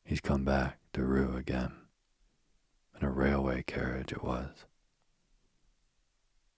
He's 0.05 0.21
come 0.21 0.45
back 0.45 0.79
to 0.93 1.03
Rue 1.03 1.35
again. 1.35 1.73
In 3.01 3.07
a 3.07 3.11
railway 3.11 3.63
carriage 3.63 4.13
it 4.13 4.23
was. 4.23 4.67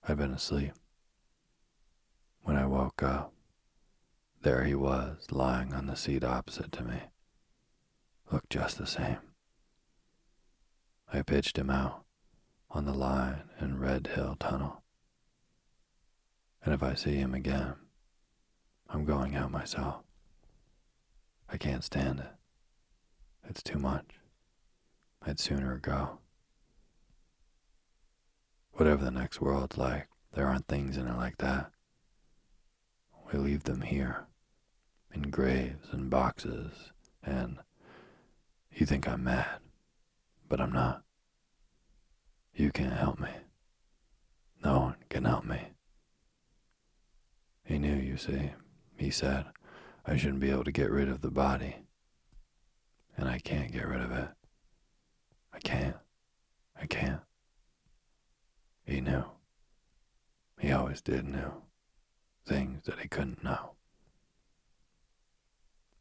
I'd 0.07 0.19
been 0.19 0.33
asleep. 0.33 0.73
When 2.43 2.57
I 2.57 2.67
woke 2.67 3.03
up, 3.05 3.33
there 4.43 4.65
he 4.65 4.75
was 4.75 5.31
lying 5.31 5.73
on 5.73 5.87
the 5.87 5.97
seat 5.97 6.25
opposite 6.25 6.73
to 6.73 6.83
me. 6.83 7.03
Looked 8.33 8.51
just 8.51 8.79
the 8.79 8.87
same. 8.87 9.19
I 11.13 11.23
pitched 11.23 11.57
him 11.57 11.71
out 11.71 12.05
on 12.71 12.85
the 12.85 12.93
line 12.93 13.43
in 13.61 13.79
Red 13.79 14.09
Hill 14.09 14.37
Tunnel. 14.39 14.83
And 16.65 16.75
if 16.75 16.83
I 16.83 16.95
see 16.95 17.17
him 17.17 17.35
again, 17.35 17.75
I'm 18.89 19.05
going 19.05 19.35
out 19.37 19.51
myself. 19.51 20.03
I 21.49 21.57
can't 21.57 21.85
stand 21.85 22.21
it. 22.21 22.33
It's 23.49 23.63
too 23.63 23.79
much. 23.79 24.21
I'd 25.23 25.41
sooner 25.41 25.79
go. 25.79 26.19
Whatever 28.73 29.05
the 29.05 29.11
next 29.11 29.41
world's 29.41 29.79
like, 29.79 30.09
there 30.35 30.47
aren't 30.47 30.69
things 30.69 30.97
in 30.97 31.09
it 31.09 31.17
like 31.17 31.39
that. 31.39 31.71
We 33.33 33.39
leave 33.39 33.65
them 33.65 33.81
here, 33.83 34.27
in 35.13 35.31
graves 35.31 35.89
and 35.91 36.09
boxes, 36.09 36.93
and 37.23 37.59
you 38.73 38.87
think 38.87 39.09
I'm 39.09 39.25
mad, 39.25 39.61
but 40.49 40.61
I'm 40.61 40.73
not. 40.73 41.03
You 42.59 42.73
can't 42.73 42.93
help 42.93 43.21
me. 43.21 43.31
No 44.65 44.81
one 44.81 44.97
can 45.09 45.25
help 45.25 45.45
me. 45.45 45.61
He 47.65 47.79
knew, 47.79 47.95
you 47.95 48.17
see. 48.17 48.51
He 48.97 49.11
said 49.11 49.47
I 50.05 50.17
shouldn't 50.17 50.41
be 50.41 50.51
able 50.51 50.65
to 50.65 50.73
get 50.73 50.91
rid 50.91 51.09
of 51.09 51.21
the 51.21 51.31
body. 51.31 51.77
And 53.17 53.29
I 53.29 53.39
can't 53.39 53.71
get 53.71 53.87
rid 53.87 54.01
of 54.01 54.11
it. 54.11 54.31
I 55.53 55.61
can't. 55.61 55.95
I 56.81 56.87
can't. 56.87 57.21
He 58.85 59.01
knew. 59.01 59.23
He 60.59 60.73
always 60.73 61.01
did 61.01 61.29
know 61.29 61.63
things 62.45 62.83
that 62.87 62.99
he 62.99 63.07
couldn't 63.07 63.45
know. 63.45 63.75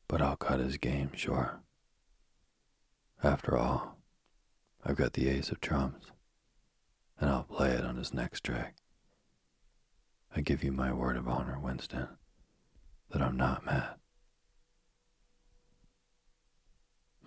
But 0.08 0.24
I'll 0.24 0.38
cut 0.38 0.60
his 0.60 0.78
game 0.78 1.12
short. 1.14 1.60
After 3.24 3.56
all, 3.56 4.00
I've 4.84 4.96
got 4.96 5.14
the 5.14 5.30
ace 5.30 5.52
of 5.52 5.62
trumps, 5.62 6.08
and 7.20 7.30
I'll 7.30 7.44
play 7.44 7.72
it 7.72 7.84
on 7.84 7.98
his 7.98 8.14
next 8.14 8.44
trick. 8.44 8.76
I 10.36 10.42
give 10.42 10.64
you 10.64 10.72
my 10.72 10.94
word 10.94 11.18
of 11.18 11.28
honor, 11.28 11.60
Winston, 11.60 12.08
that 13.12 13.22
I'm 13.22 13.38
not 13.38 13.66
mad. 13.66 13.96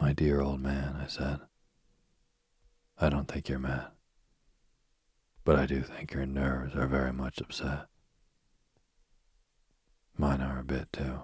My 0.00 0.12
dear 0.12 0.40
old 0.40 0.60
man, 0.60 0.96
I 1.02 1.06
said, 1.06 1.40
I 2.98 3.08
don't 3.08 3.26
think 3.26 3.48
you're 3.48 3.58
mad, 3.58 3.88
but 5.44 5.58
I 5.58 5.66
do 5.66 5.82
think 5.82 6.12
your 6.12 6.26
nerves 6.26 6.74
are 6.74 6.86
very 6.86 7.12
much 7.12 7.40
upset. 7.40 7.86
Mine 10.16 10.40
are 10.40 10.58
a 10.58 10.64
bit 10.64 10.92
too. 10.92 11.22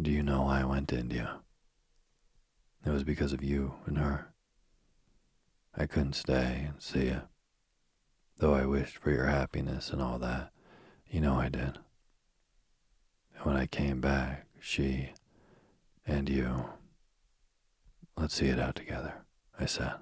Do 0.00 0.10
you 0.10 0.22
know 0.22 0.42
why 0.42 0.60
I 0.60 0.64
went 0.64 0.88
to 0.88 0.98
India? 0.98 1.40
It 2.84 2.90
was 2.90 3.04
because 3.04 3.32
of 3.32 3.42
you 3.42 3.74
and 3.86 3.98
her. 3.98 4.33
I 5.76 5.86
couldn't 5.86 6.14
stay 6.14 6.66
and 6.68 6.80
see 6.80 7.06
you, 7.06 7.22
though 8.38 8.54
I 8.54 8.64
wished 8.64 8.96
for 8.96 9.10
your 9.10 9.26
happiness 9.26 9.90
and 9.90 10.00
all 10.00 10.18
that. 10.20 10.50
You 11.08 11.20
know 11.20 11.34
I 11.34 11.48
did. 11.48 11.78
And 13.34 13.44
when 13.44 13.56
I 13.56 13.66
came 13.66 14.00
back, 14.00 14.46
she 14.60 15.10
and 16.06 16.28
you. 16.28 16.66
Let's 18.16 18.34
see 18.34 18.46
it 18.46 18.60
out 18.60 18.76
together, 18.76 19.24
I 19.58 19.66
said. 19.66 19.94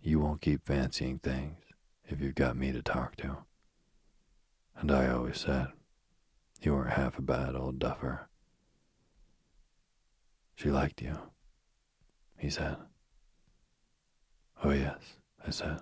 You 0.00 0.20
won't 0.20 0.40
keep 0.40 0.64
fancying 0.64 1.18
things 1.18 1.58
if 2.04 2.20
you've 2.20 2.34
got 2.34 2.56
me 2.56 2.70
to 2.72 2.82
talk 2.82 3.16
to. 3.16 3.38
And 4.76 4.92
I 4.92 5.08
always 5.08 5.40
said, 5.40 5.68
you 6.62 6.74
weren't 6.74 6.92
half 6.92 7.18
a 7.18 7.22
bad 7.22 7.56
old 7.56 7.78
duffer. 7.78 8.28
She 10.54 10.70
liked 10.70 11.02
you, 11.02 11.18
he 12.38 12.48
said. 12.48 12.76
Oh, 14.66 14.70
yes, 14.70 15.16
I 15.46 15.50
said. 15.50 15.78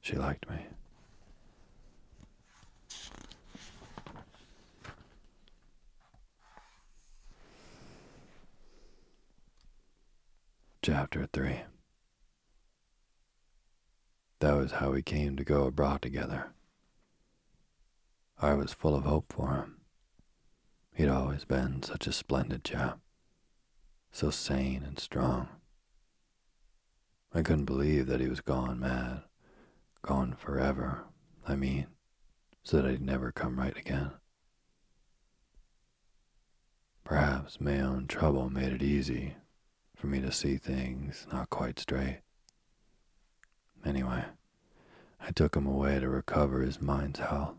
She 0.00 0.16
liked 0.16 0.48
me. 0.48 0.56
Chapter 10.80 11.28
3 11.30 11.60
That 14.38 14.56
was 14.56 14.72
how 14.72 14.92
we 14.92 15.02
came 15.02 15.36
to 15.36 15.44
go 15.44 15.64
abroad 15.64 16.00
together. 16.00 16.54
I 18.40 18.54
was 18.54 18.72
full 18.72 18.94
of 18.94 19.04
hope 19.04 19.30
for 19.30 19.56
him. 19.56 19.82
He'd 20.94 21.10
always 21.10 21.44
been 21.44 21.82
such 21.82 22.06
a 22.06 22.12
splendid 22.12 22.64
chap, 22.64 22.98
so 24.10 24.30
sane 24.30 24.82
and 24.82 24.98
strong. 24.98 25.59
I 27.32 27.42
couldn't 27.42 27.64
believe 27.64 28.06
that 28.06 28.20
he 28.20 28.28
was 28.28 28.40
gone 28.40 28.80
mad, 28.80 29.22
gone 30.02 30.34
forever, 30.34 31.04
I 31.46 31.54
mean, 31.54 31.86
so 32.62 32.82
that 32.82 32.90
he'd 32.90 33.00
never 33.00 33.30
come 33.30 33.58
right 33.58 33.76
again. 33.76 34.12
Perhaps 37.04 37.60
my 37.60 37.80
own 37.80 38.06
trouble 38.06 38.50
made 38.50 38.72
it 38.72 38.82
easy 38.82 39.34
for 39.96 40.06
me 40.06 40.20
to 40.20 40.32
see 40.32 40.56
things 40.56 41.26
not 41.32 41.50
quite 41.50 41.78
straight. 41.78 42.20
Anyway, 43.84 44.24
I 45.20 45.30
took 45.30 45.56
him 45.56 45.66
away 45.66 46.00
to 46.00 46.08
recover 46.08 46.62
his 46.62 46.80
mind's 46.80 47.20
health 47.20 47.56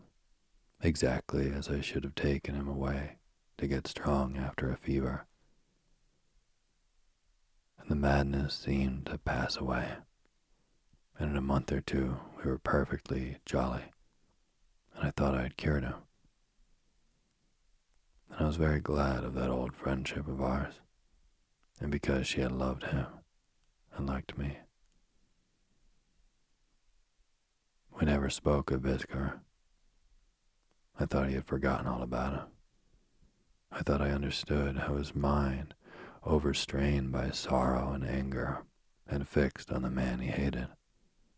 exactly 0.82 1.50
as 1.50 1.68
I 1.68 1.80
should 1.80 2.04
have 2.04 2.14
taken 2.14 2.54
him 2.54 2.68
away 2.68 3.18
to 3.58 3.66
get 3.68 3.86
strong 3.86 4.36
after 4.36 4.70
a 4.70 4.76
fever. 4.76 5.26
The 7.92 7.96
madness 7.96 8.54
seemed 8.54 9.04
to 9.04 9.18
pass 9.18 9.58
away, 9.58 9.96
and 11.18 11.30
in 11.30 11.36
a 11.36 11.42
month 11.42 11.70
or 11.70 11.82
two 11.82 12.16
we 12.38 12.50
were 12.50 12.56
perfectly 12.56 13.36
jolly, 13.44 13.84
and 14.94 15.06
I 15.06 15.10
thought 15.10 15.34
I 15.34 15.42
had 15.42 15.58
cured 15.58 15.84
him. 15.84 15.96
And 18.30 18.40
I 18.40 18.46
was 18.46 18.56
very 18.56 18.80
glad 18.80 19.24
of 19.24 19.34
that 19.34 19.50
old 19.50 19.74
friendship 19.74 20.26
of 20.26 20.40
ours, 20.40 20.80
and 21.80 21.92
because 21.92 22.26
she 22.26 22.40
had 22.40 22.52
loved 22.52 22.84
him 22.84 23.08
and 23.94 24.06
liked 24.06 24.38
me. 24.38 24.56
We 28.00 28.06
never 28.06 28.30
spoke 28.30 28.70
of 28.70 28.80
Visger 28.80 29.40
I 30.98 31.04
thought 31.04 31.28
he 31.28 31.34
had 31.34 31.44
forgotten 31.44 31.86
all 31.86 32.00
about 32.02 32.32
him. 32.32 32.48
I 33.70 33.82
thought 33.82 34.00
I 34.00 34.12
understood 34.12 34.78
how 34.78 34.94
his 34.96 35.14
mind, 35.14 35.74
overstrained 36.24 37.12
by 37.12 37.30
sorrow 37.30 37.92
and 37.92 38.04
anger, 38.04 38.64
and 39.06 39.28
fixed 39.28 39.70
on 39.70 39.82
the 39.82 39.90
man 39.90 40.20
he 40.20 40.28
hated 40.28 40.68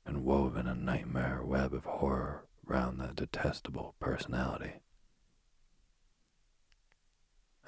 and 0.07 0.25
woven 0.25 0.67
a 0.67 0.75
nightmare 0.75 1.43
web 1.43 1.73
of 1.73 1.85
horror 1.85 2.47
round 2.65 3.01
that 3.01 3.17
detestable 3.17 3.95
personality. 3.99 4.75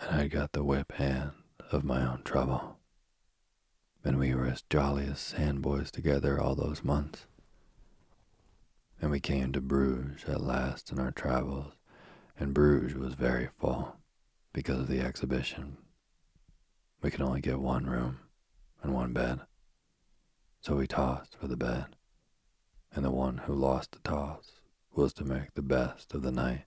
And 0.00 0.20
I'd 0.20 0.30
got 0.30 0.52
the 0.52 0.64
whip 0.64 0.92
hand 0.92 1.32
of 1.72 1.84
my 1.84 2.06
own 2.06 2.22
trouble. 2.24 2.78
And 4.04 4.18
we 4.18 4.34
were 4.34 4.46
as 4.46 4.62
jolly 4.68 5.06
as 5.06 5.18
sandboys 5.18 5.90
together 5.90 6.40
all 6.40 6.54
those 6.54 6.84
months 6.84 7.26
and 9.00 9.10
we 9.10 9.20
came 9.20 9.52
to 9.52 9.60
Bruges 9.60 10.24
at 10.26 10.40
last 10.40 10.90
in 10.90 10.98
our 10.98 11.10
travels, 11.10 11.74
and 12.38 12.54
Bruges 12.54 12.96
was 12.96 13.14
very 13.14 13.48
full 13.58 13.96
because 14.52 14.80
of 14.80 14.88
the 14.88 15.00
exhibition. 15.00 15.76
We 17.02 17.10
could 17.10 17.20
only 17.20 17.40
get 17.40 17.60
one 17.60 17.86
room 17.86 18.18
and 18.82 18.94
one 18.94 19.12
bed, 19.12 19.40
so 20.60 20.76
we 20.76 20.86
tossed 20.86 21.36
for 21.36 21.46
the 21.46 21.56
bed, 21.56 21.96
and 22.92 23.04
the 23.04 23.10
one 23.10 23.38
who 23.38 23.54
lost 23.54 23.92
the 23.92 23.98
toss 24.00 24.60
was 24.92 25.12
to 25.14 25.24
make 25.24 25.54
the 25.54 25.62
best 25.62 26.14
of 26.14 26.22
the 26.22 26.32
night 26.32 26.64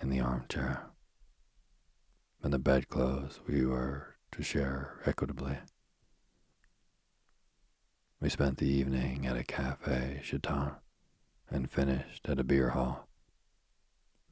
in 0.00 0.10
the 0.10 0.20
armchair. 0.20 0.86
And 2.42 2.52
the 2.52 2.58
bedclothes 2.58 3.40
we 3.46 3.64
were 3.66 4.16
to 4.32 4.42
share 4.42 5.00
equitably. 5.06 5.58
We 8.20 8.28
spent 8.28 8.58
the 8.58 8.68
evening 8.68 9.26
at 9.26 9.36
a 9.36 9.44
cafe 9.44 10.20
chantant 10.22 10.74
and 11.50 11.70
finished 11.70 12.28
at 12.28 12.40
a 12.40 12.44
beer 12.44 12.70
hall. 12.70 13.08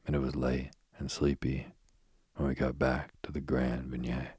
And 0.06 0.16
it 0.16 0.20
was 0.20 0.34
late 0.34 0.70
and 0.98 1.10
sleepy 1.10 1.68
when 2.36 2.48
we 2.48 2.54
got 2.54 2.78
back 2.78 3.12
to 3.22 3.32
the 3.32 3.40
Grand 3.40 3.90
Vignette. 3.90 4.38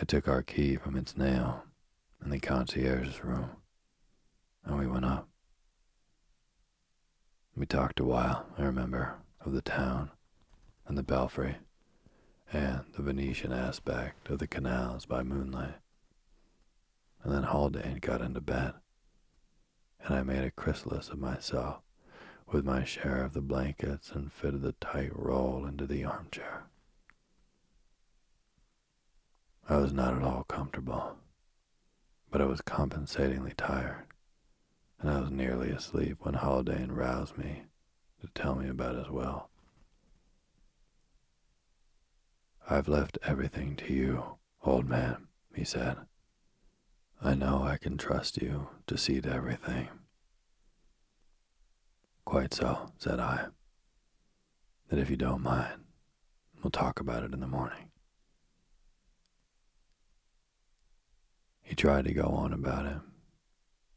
I 0.00 0.04
took 0.04 0.26
our 0.26 0.42
key 0.42 0.76
from 0.76 0.96
its 0.96 1.16
nail 1.16 1.64
in 2.24 2.30
the 2.30 2.40
concierge's 2.40 3.22
room, 3.22 3.50
and 4.64 4.78
we 4.78 4.86
went 4.86 5.04
up. 5.04 5.28
We 7.54 7.66
talked 7.66 8.00
a 8.00 8.04
while, 8.04 8.46
I 8.56 8.62
remember, 8.62 9.18
of 9.44 9.52
the 9.52 9.60
town 9.60 10.10
and 10.86 10.96
the 10.96 11.02
belfry 11.02 11.56
and 12.50 12.84
the 12.96 13.02
Venetian 13.02 13.52
aspect 13.52 14.30
of 14.30 14.38
the 14.38 14.46
canals 14.46 15.04
by 15.04 15.22
moonlight. 15.22 15.76
And 17.22 17.34
then 17.34 17.42
Haldane 17.42 17.98
got 18.00 18.22
into 18.22 18.40
bed 18.40 18.72
and 20.02 20.14
I 20.14 20.22
made 20.22 20.44
a 20.44 20.50
chrysalis 20.50 21.10
of 21.10 21.18
myself 21.18 21.82
with 22.50 22.64
my 22.64 22.84
share 22.84 23.22
of 23.22 23.34
the 23.34 23.42
blankets 23.42 24.10
and 24.12 24.32
fitted 24.32 24.62
the 24.62 24.72
tight 24.80 25.10
roll 25.14 25.66
into 25.66 25.86
the 25.86 26.04
armchair. 26.04 26.69
I 29.70 29.76
was 29.76 29.92
not 29.92 30.16
at 30.16 30.22
all 30.24 30.42
comfortable, 30.42 31.14
but 32.28 32.40
I 32.40 32.44
was 32.44 32.60
compensatingly 32.60 33.52
tired, 33.56 34.06
and 34.98 35.08
I 35.08 35.20
was 35.20 35.30
nearly 35.30 35.70
asleep 35.70 36.16
when 36.22 36.34
Haldane 36.34 36.90
roused 36.90 37.38
me 37.38 37.62
to 38.20 38.26
tell 38.34 38.56
me 38.56 38.68
about 38.68 38.96
his 38.96 39.08
will. 39.08 39.48
I've 42.68 42.88
left 42.88 43.16
everything 43.22 43.76
to 43.76 43.92
you, 43.92 44.38
old 44.64 44.88
man, 44.88 45.28
he 45.54 45.62
said. 45.62 45.98
I 47.22 47.36
know 47.36 47.62
I 47.62 47.76
can 47.76 47.96
trust 47.96 48.42
you 48.42 48.70
to 48.88 48.98
see 48.98 49.20
to 49.20 49.32
everything. 49.32 49.86
Quite 52.24 52.54
so, 52.54 52.90
said 52.98 53.20
I. 53.20 53.46
That 54.88 54.98
if 54.98 55.08
you 55.10 55.16
don't 55.16 55.44
mind, 55.44 55.84
we'll 56.60 56.72
talk 56.72 56.98
about 56.98 57.22
it 57.22 57.32
in 57.32 57.38
the 57.38 57.46
morning. 57.46 57.89
Tried 61.76 62.04
to 62.04 62.12
go 62.12 62.24
on 62.24 62.52
about 62.52 62.84
it, 62.84 62.98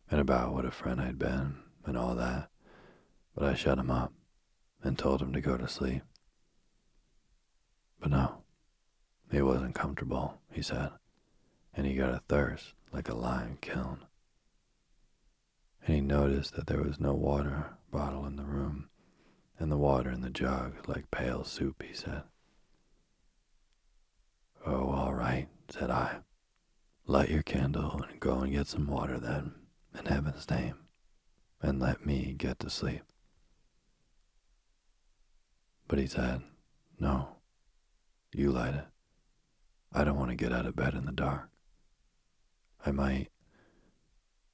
and 0.10 0.22
about 0.22 0.54
what 0.54 0.64
a 0.64 0.72
friend 0.72 1.02
I'd 1.02 1.20
been, 1.20 1.58
and 1.86 1.98
all 1.98 2.16
that, 2.16 2.50
but 3.36 3.44
I 3.44 3.56
shut 3.56 3.78
him 3.78 3.92
up 3.92 4.14
and 4.82 4.98
told 4.98 5.22
him 5.22 5.34
to 5.34 5.42
go 5.42 5.58
to 5.58 5.68
sleep. 5.68 6.02
But 8.00 8.12
no, 8.12 8.44
he 9.30 9.42
wasn't 9.42 9.76
comfortable, 9.76 10.40
he 10.50 10.62
said, 10.62 10.92
and 11.74 11.86
he 11.86 11.96
got 11.96 12.14
a 12.14 12.22
thirst 12.30 12.74
like 12.94 13.10
a 13.10 13.16
lime 13.16 13.58
kiln. 13.60 14.06
And 15.86 15.96
he 15.96 16.00
noticed 16.00 16.56
that 16.56 16.68
there 16.68 16.82
was 16.82 17.02
no 17.02 17.14
water 17.14 17.72
bottle 17.92 18.26
in 18.26 18.38
the 18.38 18.46
room, 18.46 18.88
and 19.60 19.70
the 19.70 19.78
water 19.78 20.10
in 20.10 20.22
the 20.22 20.30
jug 20.30 20.88
like 20.88 21.12
pale 21.12 21.44
soup, 21.44 21.84
he 21.86 21.94
said. 21.94 22.24
Oh, 24.66 24.90
all 24.90 25.14
right, 25.14 25.50
said 25.68 25.92
I. 25.92 26.20
Light 27.06 27.30
your 27.30 27.43
candle 27.43 28.01
and 28.10 28.20
go 28.20 28.39
and 28.39 28.54
get 28.54 28.68
some 28.68 28.88
water 28.88 29.20
then, 29.20 29.54
in 29.97 30.06
heaven's 30.06 30.49
name, 30.49 30.76
and 31.62 31.80
let 31.80 32.06
me 32.06 32.34
get 32.38 32.60
to 32.60 32.70
sleep. 32.70 33.04
But 35.88 35.99
he 35.99 36.08
said, 36.08 36.41
No, 36.97 37.36
you 38.34 38.51
light 38.51 38.76
it. 38.76 38.88
I 39.91 40.06
don't 40.06 40.18
want 40.18 40.32
to 40.32 40.36
get 40.36 40.54
out 40.54 40.66
of 40.66 40.78
bed 40.78 40.93
in 40.93 41.06
the 41.06 41.12
dark. 41.12 41.49
I 42.86 42.91
might, 42.91 43.28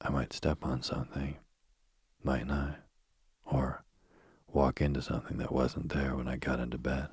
I 0.00 0.10
might 0.10 0.32
step 0.32 0.64
on 0.64 0.82
something, 0.82 1.36
mightn't 2.22 2.50
I? 2.50 2.76
Or 3.44 3.84
walk 4.48 4.80
into 4.80 5.02
something 5.02 5.38
that 5.38 5.52
wasn't 5.52 5.92
there 5.92 6.16
when 6.16 6.26
I 6.26 6.36
got 6.36 6.58
into 6.58 6.78
bed. 6.78 7.08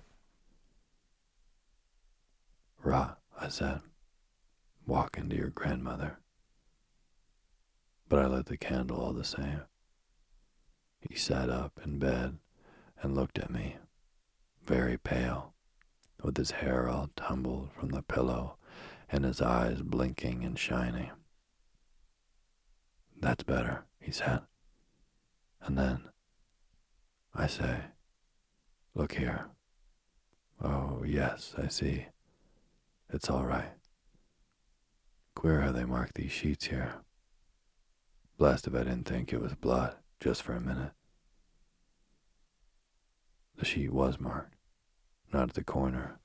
Ra, 2.83 3.15
I 3.39 3.49
said. 3.49 3.81
Walk 4.87 5.17
into 5.17 5.35
your 5.35 5.49
grandmother. 5.49 6.17
But 8.07 8.19
I 8.19 8.27
lit 8.27 8.45
the 8.45 8.57
candle 8.57 9.01
all 9.01 9.11
the 9.11 9.25
same. 9.25 9.61
He 11.01 11.15
sat 11.15 11.49
up 11.49 11.79
in 11.83 11.99
bed 11.99 12.37
and 13.01 13.13
looked 13.13 13.37
at 13.37 13.51
me, 13.51 13.75
very 14.65 14.97
pale, 14.97 15.53
with 16.23 16.37
his 16.37 16.51
hair 16.51 16.87
all 16.87 17.09
tumbled 17.17 17.69
from 17.77 17.89
the 17.89 18.01
pillow 18.01 18.55
and 19.09 19.25
his 19.25 19.41
eyes 19.41 19.81
blinking 19.81 20.45
and 20.45 20.57
shining. 20.57 21.11
That's 23.19 23.43
better, 23.43 23.83
he 23.99 24.11
said. 24.11 24.41
And 25.61 25.77
then, 25.77 25.99
I 27.35 27.47
say, 27.47 27.81
look 28.95 29.13
here. 29.13 29.47
Oh, 30.61 31.03
yes, 31.05 31.53
I 31.57 31.67
see. 31.67 32.05
It's 33.09 33.29
all 33.29 33.45
right. 33.45 33.76
Queer 35.37 35.61
how 35.61 35.71
they 35.71 35.85
mark 35.85 36.15
these 36.15 36.31
sheets 36.31 36.65
here. 36.65 36.95
Blessed 38.39 38.65
if 38.65 38.73
I 38.73 38.79
didn't 38.79 39.03
think 39.03 39.31
it 39.31 39.39
was 39.39 39.53
blood 39.53 39.95
just 40.19 40.41
for 40.41 40.53
a 40.53 40.59
minute. 40.59 40.93
The 43.55 43.63
sheet 43.65 43.93
was 43.93 44.19
marked, 44.19 44.55
not 45.31 45.49
at 45.49 45.53
the 45.53 45.63
corner, 45.63 46.17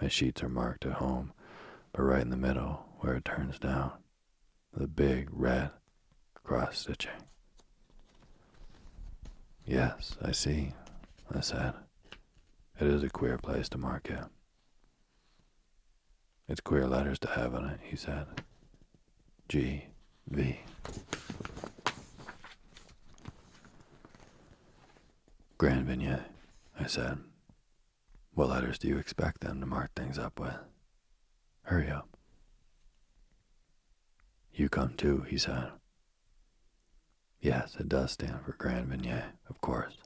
as 0.00 0.12
sheets 0.12 0.42
are 0.42 0.48
marked 0.48 0.84
at 0.84 0.94
home, 0.94 1.32
but 1.92 2.02
right 2.02 2.20
in 2.22 2.30
the 2.30 2.36
middle 2.36 2.88
where 2.98 3.14
it 3.14 3.24
turns 3.24 3.60
down, 3.60 3.92
the 4.76 4.88
big 4.88 5.28
red 5.30 5.70
cross 6.42 6.80
stitching. 6.80 7.22
Yes, 9.64 10.16
I 10.20 10.32
see, 10.32 10.72
I 11.32 11.38
said. 11.38 11.74
It 12.80 12.88
is 12.88 13.04
a 13.04 13.10
queer 13.10 13.38
place 13.38 13.68
to 13.68 13.78
mark 13.78 14.10
it. 14.10 14.24
It's 16.48 16.60
queer 16.60 16.88
letters 16.88 17.20
to 17.20 17.28
have 17.28 17.54
on 17.54 17.66
it, 17.66 17.78
he 17.84 17.94
said. 17.94 18.26
G. 19.48 19.84
V. 20.28 20.58
Grand 25.56 25.86
Vignette, 25.86 26.30
I 26.78 26.86
said. 26.86 27.18
What 28.34 28.48
letters 28.50 28.78
do 28.78 28.88
you 28.88 28.98
expect 28.98 29.40
them 29.40 29.60
to 29.60 29.66
mark 29.66 29.92
things 29.94 30.18
up 30.18 30.40
with? 30.40 30.56
Hurry 31.62 31.88
up. 31.90 32.08
You 34.52 34.68
come 34.68 34.94
too, 34.94 35.20
he 35.28 35.38
said. 35.38 35.70
Yes, 37.40 37.76
it 37.78 37.88
does 37.88 38.12
stand 38.12 38.40
for 38.44 38.52
Grand 38.52 38.88
Vignette, 38.88 39.36
of 39.48 39.60
course. 39.60 39.96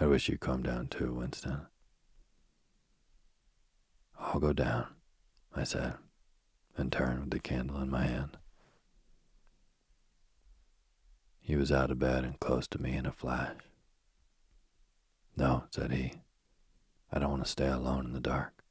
I 0.00 0.06
wish 0.06 0.28
you'd 0.28 0.40
come 0.40 0.62
down 0.62 0.86
too, 0.86 1.12
Winston. 1.12 1.66
I'll 4.18 4.40
go 4.40 4.52
down, 4.52 4.86
I 5.54 5.64
said, 5.64 5.94
and 6.78 6.92
turned 6.92 7.20
with 7.20 7.30
the 7.30 7.40
candle 7.40 7.80
in 7.80 7.90
my 7.90 8.06
hand. 8.06 8.36
He 11.40 11.56
was 11.56 11.72
out 11.72 11.90
of 11.90 11.98
bed 11.98 12.24
and 12.24 12.38
close 12.40 12.66
to 12.68 12.82
me 12.82 12.94
in 12.94 13.06
a 13.06 13.12
flash. 13.12 13.56
No, 15.36 15.64
said 15.70 15.92
he. 15.92 16.12
I 17.10 17.18
don't 17.18 17.30
want 17.30 17.44
to 17.44 17.50
stay 17.50 17.68
alone 17.68 18.06
in 18.06 18.12
the 18.12 18.20
dark. 18.20 18.62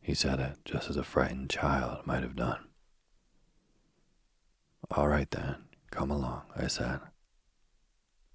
He 0.00 0.14
said 0.14 0.40
it 0.40 0.58
just 0.64 0.88
as 0.88 0.96
a 0.96 1.02
frightened 1.02 1.50
child 1.50 2.06
might 2.06 2.22
have 2.22 2.36
done. 2.36 2.68
All 4.90 5.08
right 5.08 5.30
then, 5.30 5.64
come 5.90 6.10
along, 6.10 6.42
I 6.56 6.66
said. 6.66 7.00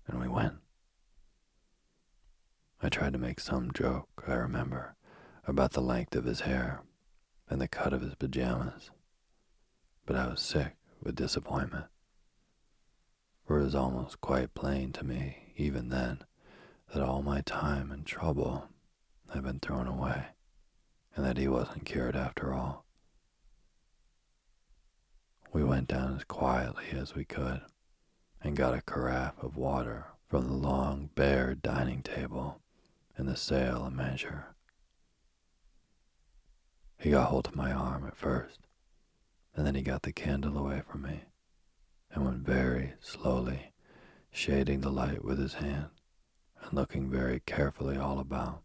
And 0.08 0.20
we 0.20 0.28
went. 0.28 0.56
I 2.82 2.90
tried 2.90 3.14
to 3.14 3.20
make 3.20 3.40
some 3.40 3.72
joke, 3.72 4.24
I 4.28 4.34
remember, 4.34 4.96
about 5.50 5.72
the 5.72 5.82
length 5.82 6.16
of 6.16 6.26
his 6.26 6.42
hair 6.42 6.82
and 7.50 7.60
the 7.60 7.68
cut 7.68 7.92
of 7.92 8.02
his 8.02 8.16
pajamas, 8.16 8.92
but 10.06 10.16
I 10.16 10.28
was 10.28 10.42
sick 10.42 10.76
with 11.02 11.16
disappointment. 11.16 11.86
For 13.46 13.60
it 13.60 13.64
was 13.64 13.76
almost 13.76 14.22
quite 14.22 14.54
plain 14.54 14.92
to 14.94 15.04
me, 15.04 15.54
even 15.58 15.90
then, 15.90 16.20
that 16.94 17.02
all 17.02 17.24
my 17.24 17.42
time 17.42 17.92
and 17.92 18.06
trouble 18.06 18.70
had 19.34 19.44
been 19.44 19.60
thrown 19.60 19.88
away, 19.88 20.28
and 21.16 21.26
that 21.26 21.38
he 21.38 21.48
wasn't 21.48 21.86
cured 21.86 22.16
after 22.16 22.54
all. 22.54 22.86
We 25.52 25.64
went 25.64 25.88
down 25.88 26.16
as 26.16 26.24
quietly 26.26 26.86
as 26.92 27.16
we 27.16 27.26
could 27.26 27.62
and 28.42 28.56
got 28.56 28.76
a 28.76 28.82
carafe 28.82 29.42
of 29.42 29.58
water 29.58 30.06
from 30.28 30.48
the 30.48 30.54
long, 30.54 31.10
bare 31.16 31.56
dining 31.56 32.04
table 32.04 32.62
in 33.18 33.26
the 33.26 33.36
salle 33.36 33.82
à 33.82 33.92
manger. 33.92 34.49
He 37.00 37.12
got 37.12 37.30
hold 37.30 37.48
of 37.48 37.56
my 37.56 37.72
arm 37.72 38.06
at 38.06 38.18
first, 38.18 38.60
and 39.56 39.66
then 39.66 39.74
he 39.74 39.82
got 39.82 40.02
the 40.02 40.12
candle 40.12 40.58
away 40.58 40.82
from 40.82 41.04
me 41.04 41.22
and 42.12 42.26
went 42.26 42.46
very 42.46 42.94
slowly, 43.00 43.72
shading 44.32 44.82
the 44.82 44.92
light 44.92 45.24
with 45.24 45.40
his 45.40 45.56
hand 45.56 45.92
and 46.62 46.74
looking 46.74 47.10
very 47.10 47.40
carefully 47.40 47.96
all 47.96 48.20
about, 48.20 48.64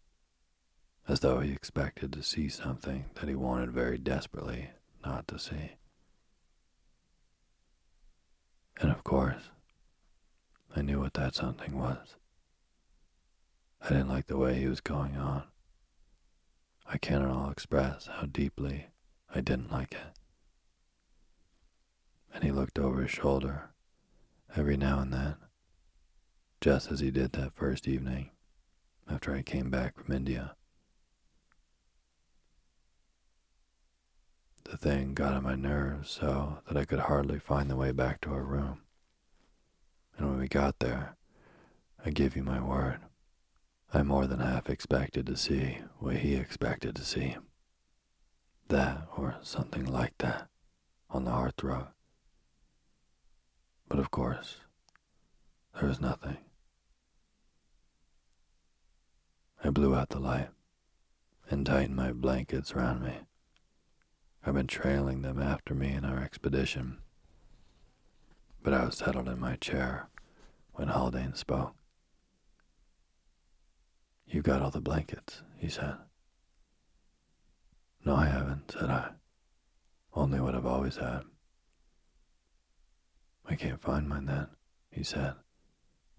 as 1.06 1.20
though 1.20 1.38
he 1.38 1.52
expected 1.52 2.12
to 2.12 2.24
see 2.24 2.48
something 2.48 3.04
that 3.14 3.28
he 3.28 3.36
wanted 3.36 3.70
very 3.70 3.98
desperately 3.98 4.70
not 5.04 5.28
to 5.28 5.38
see. 5.38 5.76
And 8.80 8.90
of 8.90 9.04
course, 9.04 9.50
I 10.74 10.82
knew 10.82 10.98
what 10.98 11.14
that 11.14 11.36
something 11.36 11.78
was. 11.78 12.16
I 13.80 13.90
didn't 13.90 14.08
like 14.08 14.26
the 14.26 14.38
way 14.38 14.54
he 14.54 14.66
was 14.66 14.80
going 14.80 15.16
on. 15.16 15.44
I 16.86 16.98
can't 16.98 17.24
at 17.24 17.30
all 17.30 17.50
express 17.50 18.06
how 18.06 18.26
deeply 18.26 18.88
I 19.34 19.40
didn't 19.40 19.72
like 19.72 19.92
it. 19.92 20.18
And 22.32 22.44
he 22.44 22.50
looked 22.50 22.78
over 22.78 23.02
his 23.02 23.10
shoulder 23.10 23.70
every 24.56 24.76
now 24.76 25.00
and 25.00 25.12
then, 25.12 25.36
just 26.60 26.90
as 26.90 27.00
he 27.00 27.10
did 27.10 27.32
that 27.32 27.54
first 27.54 27.88
evening 27.88 28.30
after 29.08 29.34
I 29.34 29.42
came 29.42 29.70
back 29.70 29.96
from 29.96 30.14
India. 30.14 30.56
The 34.64 34.76
thing 34.76 35.14
got 35.14 35.34
on 35.34 35.42
my 35.42 35.54
nerves 35.54 36.10
so 36.10 36.58
that 36.66 36.76
I 36.76 36.84
could 36.84 37.00
hardly 37.00 37.38
find 37.38 37.70
the 37.70 37.76
way 37.76 37.92
back 37.92 38.20
to 38.22 38.30
our 38.30 38.42
room. 38.42 38.80
And 40.16 40.28
when 40.28 40.38
we 40.38 40.48
got 40.48 40.78
there, 40.78 41.16
I 42.04 42.10
give 42.10 42.34
you 42.34 42.42
my 42.42 42.60
word, 42.62 43.00
I 43.96 44.02
more 44.02 44.26
than 44.26 44.40
half 44.40 44.68
expected 44.68 45.24
to 45.26 45.36
see 45.36 45.78
what 46.00 46.16
he 46.16 46.34
expected 46.34 46.96
to 46.96 47.04
see. 47.04 47.36
That 48.66 49.06
or 49.16 49.36
something 49.40 49.84
like 49.84 50.18
that 50.18 50.48
on 51.10 51.24
the 51.24 51.30
hearthrug. 51.30 51.86
But 53.88 54.00
of 54.00 54.10
course, 54.10 54.56
there 55.78 55.88
was 55.88 56.00
nothing. 56.00 56.38
I 59.62 59.70
blew 59.70 59.94
out 59.94 60.08
the 60.08 60.18
light 60.18 60.48
and 61.48 61.64
tightened 61.64 61.94
my 61.94 62.10
blankets 62.10 62.72
around 62.72 63.00
me. 63.00 63.14
I've 64.44 64.54
been 64.54 64.66
trailing 64.66 65.22
them 65.22 65.40
after 65.40 65.72
me 65.72 65.92
in 65.92 66.04
our 66.04 66.20
expedition. 66.20 66.98
But 68.60 68.74
I 68.74 68.86
was 68.86 68.96
settled 68.96 69.28
in 69.28 69.38
my 69.38 69.54
chair 69.54 70.08
when 70.72 70.88
Haldane 70.88 71.34
spoke. 71.34 71.76
You 74.34 74.42
got 74.42 74.62
all 74.62 74.72
the 74.72 74.80
blankets, 74.80 75.42
he 75.58 75.68
said. 75.68 75.94
No, 78.04 78.16
I 78.16 78.26
haven't, 78.26 78.72
said 78.72 78.90
I. 78.90 79.10
Only 80.12 80.40
what 80.40 80.56
I've 80.56 80.66
always 80.66 80.96
had. 80.96 81.20
I 83.46 83.54
can't 83.54 83.80
find 83.80 84.08
mine 84.08 84.26
then, 84.26 84.48
he 84.90 85.04
said, 85.04 85.34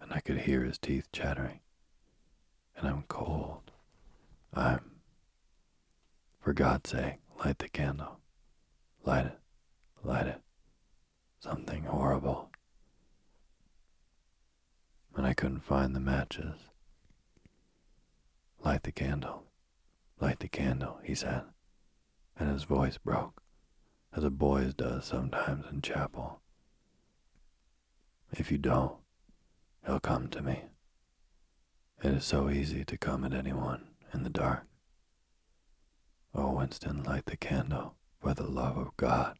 and 0.00 0.14
I 0.14 0.20
could 0.20 0.38
hear 0.38 0.64
his 0.64 0.78
teeth 0.78 1.12
chattering. 1.12 1.60
And 2.78 2.88
I'm 2.88 3.02
cold. 3.06 3.70
I'm. 4.54 4.92
For 6.40 6.54
God's 6.54 6.88
sake, 6.88 7.18
light 7.44 7.58
the 7.58 7.68
candle. 7.68 8.20
Light 9.04 9.26
it. 9.26 9.38
Light 10.02 10.26
it. 10.26 10.40
Something 11.40 11.84
horrible. 11.84 12.48
And 15.14 15.26
I 15.26 15.34
couldn't 15.34 15.60
find 15.60 15.94
the 15.94 16.00
matches. 16.00 16.70
Light 18.66 18.82
the 18.82 18.90
candle. 18.90 19.44
Light 20.20 20.40
the 20.40 20.48
candle, 20.48 20.98
he 21.04 21.14
said, 21.14 21.44
and 22.36 22.50
his 22.50 22.64
voice 22.64 22.98
broke, 22.98 23.40
as 24.12 24.24
a 24.24 24.28
boy's 24.28 24.74
does 24.74 25.04
sometimes 25.04 25.66
in 25.70 25.82
chapel. 25.82 26.40
If 28.32 28.50
you 28.50 28.58
don't, 28.58 28.96
he'll 29.86 30.00
come 30.00 30.26
to 30.30 30.42
me. 30.42 30.64
It 32.02 32.12
is 32.14 32.24
so 32.24 32.50
easy 32.50 32.84
to 32.86 32.98
come 32.98 33.22
at 33.22 33.32
anyone 33.32 33.86
in 34.12 34.24
the 34.24 34.30
dark. 34.30 34.66
Oh, 36.34 36.50
Winston, 36.50 37.04
light 37.04 37.26
the 37.26 37.36
candle, 37.36 37.94
for 38.20 38.34
the 38.34 38.50
love 38.50 38.76
of 38.76 38.96
God. 38.96 39.38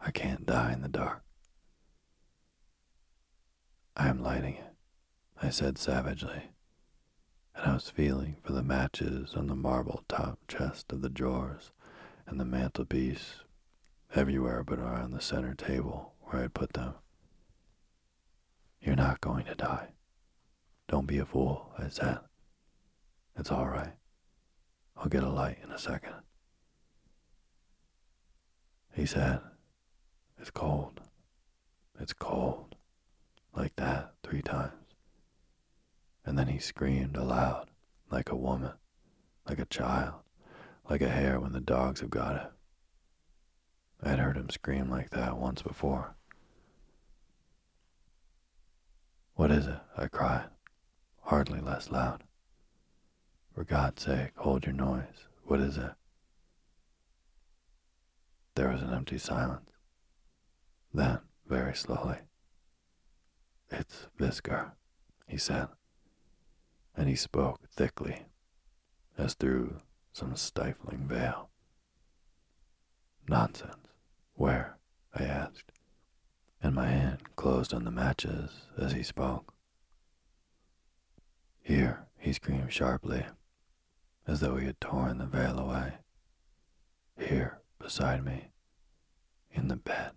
I 0.00 0.10
can't 0.10 0.46
die 0.46 0.72
in 0.72 0.80
the 0.80 0.88
dark. 0.88 1.22
I 3.94 4.08
am 4.08 4.22
lighting 4.22 4.54
it, 4.54 4.74
I 5.42 5.50
said 5.50 5.76
savagely, 5.76 6.44
and 7.58 7.72
I 7.72 7.74
was 7.74 7.90
feeling 7.90 8.36
for 8.42 8.52
the 8.52 8.62
matches 8.62 9.34
on 9.34 9.48
the 9.48 9.56
marble 9.56 10.04
top 10.08 10.38
chest 10.46 10.92
of 10.92 11.02
the 11.02 11.08
drawers 11.08 11.72
and 12.26 12.38
the 12.38 12.44
mantelpiece, 12.44 13.42
everywhere 14.14 14.62
but 14.62 14.78
around 14.78 15.10
the 15.10 15.20
center 15.20 15.54
table 15.54 16.14
where 16.22 16.36
I 16.38 16.42
had 16.42 16.54
put 16.54 16.74
them. 16.74 16.94
You're 18.80 18.96
not 18.96 19.20
going 19.20 19.46
to 19.46 19.54
die. 19.54 19.88
Don't 20.86 21.06
be 21.06 21.18
a 21.18 21.24
fool, 21.24 21.72
I 21.76 21.88
said. 21.88 22.18
It's 23.36 23.50
all 23.50 23.66
right. 23.66 23.94
I'll 24.96 25.08
get 25.08 25.22
a 25.24 25.28
light 25.28 25.58
in 25.62 25.70
a 25.70 25.78
second. 25.78 26.14
He 28.94 29.04
said, 29.04 29.40
It's 30.40 30.50
cold. 30.50 31.00
It's 32.00 32.12
cold. 32.12 32.76
Like 33.54 33.74
that 33.76 34.12
three 34.22 34.42
times. 34.42 34.77
And 36.28 36.38
then 36.38 36.48
he 36.48 36.58
screamed 36.58 37.16
aloud, 37.16 37.70
like 38.10 38.28
a 38.30 38.36
woman, 38.36 38.72
like 39.48 39.58
a 39.58 39.64
child, 39.64 40.16
like 40.90 41.00
a 41.00 41.08
hare 41.08 41.40
when 41.40 41.52
the 41.52 41.58
dogs 41.60 42.00
have 42.00 42.10
got 42.10 42.36
it. 42.36 42.52
I 44.02 44.10
had 44.10 44.18
heard 44.18 44.36
him 44.36 44.50
scream 44.50 44.90
like 44.90 45.08
that 45.08 45.38
once 45.38 45.62
before. 45.62 46.16
What 49.36 49.50
is 49.50 49.68
it? 49.68 49.78
I 49.96 50.08
cried, 50.08 50.50
hardly 51.22 51.60
less 51.60 51.90
loud. 51.90 52.24
For 53.54 53.64
God's 53.64 54.02
sake, 54.02 54.32
hold 54.36 54.66
your 54.66 54.74
noise. 54.74 55.28
What 55.44 55.60
is 55.60 55.78
it? 55.78 55.92
There 58.54 58.68
was 58.68 58.82
an 58.82 58.92
empty 58.92 59.16
silence. 59.16 59.70
Then, 60.92 61.20
very 61.46 61.74
slowly, 61.74 62.18
It's 63.70 64.08
Visger, 64.20 64.72
he 65.26 65.38
said, 65.38 65.68
and 66.98 67.08
he 67.08 67.14
spoke 67.14 67.60
thickly, 67.70 68.26
as 69.16 69.34
through 69.34 69.80
some 70.12 70.34
stifling 70.34 71.06
veil. 71.06 71.48
Nonsense. 73.28 73.86
Where? 74.34 74.78
I 75.14 75.22
asked, 75.22 75.70
and 76.60 76.74
my 76.74 76.86
hand 76.88 77.20
closed 77.36 77.72
on 77.72 77.84
the 77.84 77.92
matches 77.92 78.50
as 78.76 78.92
he 78.92 79.04
spoke. 79.04 79.54
Here, 81.62 82.06
he 82.18 82.32
screamed 82.32 82.72
sharply, 82.72 83.24
as 84.26 84.40
though 84.40 84.56
he 84.56 84.66
had 84.66 84.80
torn 84.80 85.18
the 85.18 85.26
veil 85.26 85.58
away. 85.58 85.94
Here, 87.16 87.60
beside 87.78 88.24
me, 88.24 88.48
in 89.52 89.68
the 89.68 89.76
bed. 89.76 90.14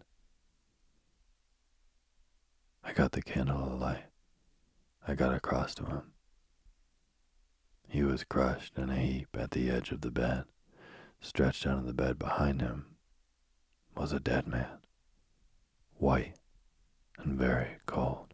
I 2.83 2.93
got 2.93 3.11
the 3.11 3.21
candle 3.21 3.71
alight. 3.71 4.05
I 5.07 5.13
got 5.13 5.35
across 5.35 5.75
to 5.75 5.85
him. 5.85 6.13
He 7.91 8.03
was 8.03 8.23
crushed 8.23 8.77
in 8.77 8.89
a 8.89 8.95
heap 8.95 9.35
at 9.37 9.51
the 9.51 9.69
edge 9.69 9.91
of 9.91 9.99
the 9.99 10.11
bed. 10.11 10.45
Stretched 11.19 11.67
out 11.67 11.79
on 11.79 11.85
the 11.85 11.93
bed 11.93 12.17
behind 12.17 12.61
him 12.61 12.95
was 13.97 14.13
a 14.13 14.19
dead 14.19 14.47
man, 14.47 14.79
white 15.97 16.35
and 17.17 17.37
very 17.37 17.79
cold. 17.85 18.33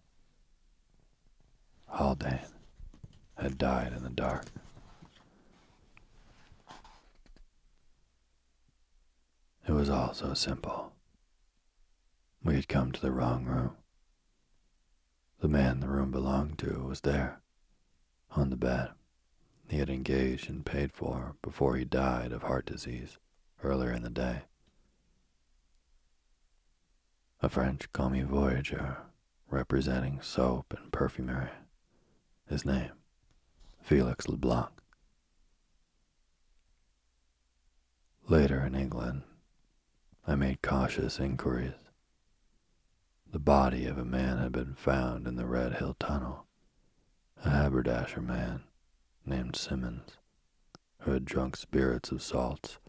Haldane 1.87 2.53
had 3.39 3.57
died 3.57 3.93
in 3.93 4.03
the 4.03 4.11
dark. 4.11 4.45
It 9.67 9.71
was 9.71 9.89
all 9.89 10.13
so 10.13 10.35
simple. 10.35 10.93
We 12.43 12.53
had 12.53 12.67
come 12.67 12.91
to 12.91 13.01
the 13.01 13.11
wrong 13.11 13.45
room. 13.45 13.75
The 15.39 15.47
man 15.47 15.79
the 15.79 15.89
room 15.89 16.11
belonged 16.11 16.59
to 16.59 16.83
was 16.83 17.01
there, 17.01 17.41
on 18.29 18.51
the 18.51 18.55
bed 18.55 18.91
he 19.69 19.79
had 19.79 19.89
engaged 19.89 20.49
and 20.49 20.65
paid 20.65 20.93
for 20.93 21.35
before 21.41 21.75
he 21.75 21.83
died 21.83 22.31
of 22.31 22.43
heart 22.43 22.65
disease 22.65 23.17
earlier 23.63 23.91
in 23.91 24.03
the 24.03 24.09
day. 24.09 24.43
A 27.41 27.49
French 27.49 27.91
commis 27.91 28.25
voyageur 28.27 28.97
representing 29.49 30.21
soap 30.21 30.73
and 30.77 30.91
perfumery. 30.91 31.49
His 32.47 32.65
name, 32.65 32.91
Felix 33.81 34.27
Leblanc. 34.27 34.71
Later 38.27 38.59
in 38.65 38.75
England, 38.75 39.23
I 40.25 40.35
made 40.35 40.61
cautious 40.61 41.19
inquiries. 41.19 41.73
The 43.29 43.39
body 43.39 43.85
of 43.85 43.97
a 43.97 44.05
man 44.05 44.37
had 44.37 44.51
been 44.51 44.75
found 44.75 45.27
in 45.27 45.35
the 45.35 45.45
Red 45.45 45.75
Hill 45.75 45.95
Tunnel, 45.99 46.45
a 47.43 47.49
haberdasher 47.49 48.21
man 48.21 48.63
named 49.27 49.55
Simmons, 49.55 50.17
who 51.01 51.11
had 51.11 51.25
drunk 51.25 51.57
spirits 51.57 52.11
of 52.11 52.21
salts 52.21 52.79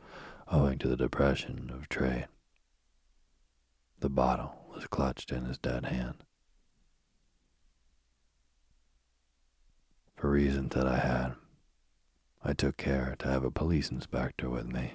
owing 0.47 0.78
to 0.78 0.89
the 0.89 0.97
depression 0.97 1.70
of 1.72 1.89
trade. 1.89 2.28
The 4.01 4.09
bottle 4.09 4.66
was 4.72 4.86
clutched 4.86 5.32
in 5.32 5.45
his 5.45 5.59
dead 5.59 5.86
hand. 5.86 6.22
For 10.16 10.30
reasons 10.30 10.74
that 10.74 10.86
I 10.86 10.99
had, 10.99 11.34
I 12.43 12.53
took 12.53 12.76
care 12.76 13.16
to 13.18 13.28
have 13.28 13.45
a 13.45 13.51
police 13.51 13.91
inspector 13.91 14.49
with 14.49 14.66
me 14.66 14.95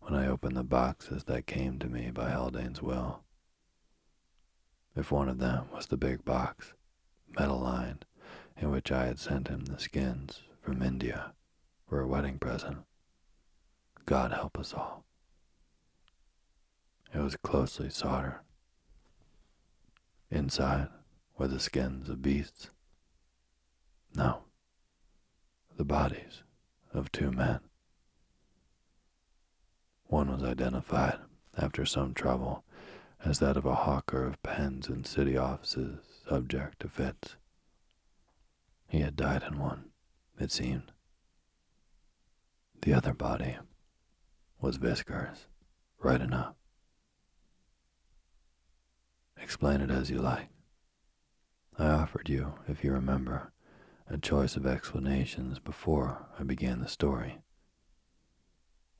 when 0.00 0.14
I 0.14 0.26
opened 0.26 0.56
the 0.56 0.64
boxes 0.64 1.24
that 1.24 1.46
came 1.46 1.78
to 1.78 1.88
me 1.88 2.10
by 2.10 2.30
Haldane's 2.30 2.82
will. 2.82 3.20
If 4.96 5.10
one 5.10 5.28
of 5.28 5.38
them 5.38 5.70
was 5.72 5.86
the 5.86 5.96
big 5.96 6.24
box, 6.24 6.74
metal 7.38 7.60
lined, 7.60 8.04
in 8.56 8.70
which 8.70 8.92
I 8.92 9.06
had 9.06 9.18
sent 9.18 9.48
him 9.48 9.64
the 9.64 9.78
skins 9.78 10.42
from 10.62 10.82
India 10.82 11.32
for 11.88 12.00
a 12.00 12.06
wedding 12.06 12.38
present, 12.38 12.78
God 14.06 14.32
help 14.32 14.58
us 14.58 14.72
all. 14.72 15.04
It 17.14 17.18
was 17.18 17.36
closely 17.36 17.90
soldered. 17.90 18.40
Inside 20.30 20.88
were 21.36 21.48
the 21.48 21.60
skins 21.60 22.08
of 22.08 22.22
beasts. 22.22 22.70
No, 24.14 24.44
the 25.76 25.84
bodies 25.84 26.42
of 26.94 27.12
two 27.12 27.30
men. 27.30 27.60
One 30.06 30.30
was 30.30 30.42
identified, 30.42 31.18
after 31.56 31.84
some 31.84 32.14
trouble, 32.14 32.64
as 33.24 33.38
that 33.38 33.56
of 33.56 33.64
a 33.64 33.74
hawker 33.74 34.24
of 34.26 34.42
pens 34.42 34.88
in 34.88 35.04
city 35.04 35.36
offices 35.36 36.00
subject 36.28 36.80
to 36.80 36.88
fits. 36.88 37.36
He 38.88 39.00
had 39.00 39.16
died 39.16 39.42
in 39.42 39.58
one, 39.58 39.91
it 40.38 40.50
seemed. 40.50 40.92
The 42.82 42.94
other 42.94 43.14
body 43.14 43.56
was 44.60 44.76
Visger's, 44.76 45.46
right 45.98 46.20
enough. 46.20 46.54
Explain 49.36 49.80
it 49.80 49.90
as 49.90 50.10
you 50.10 50.20
like. 50.20 50.48
I 51.78 51.86
offered 51.86 52.28
you, 52.28 52.54
if 52.68 52.84
you 52.84 52.92
remember, 52.92 53.52
a 54.08 54.18
choice 54.18 54.56
of 54.56 54.66
explanations 54.66 55.58
before 55.58 56.28
I 56.38 56.42
began 56.42 56.80
the 56.80 56.88
story. 56.88 57.38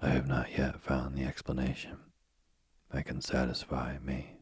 I 0.01 0.09
have 0.09 0.27
not 0.27 0.57
yet 0.57 0.81
found 0.81 1.15
the 1.15 1.25
explanation 1.25 1.99
that 2.91 3.07
can 3.07 3.21
satisfy 3.21 3.99
me. 3.99 4.42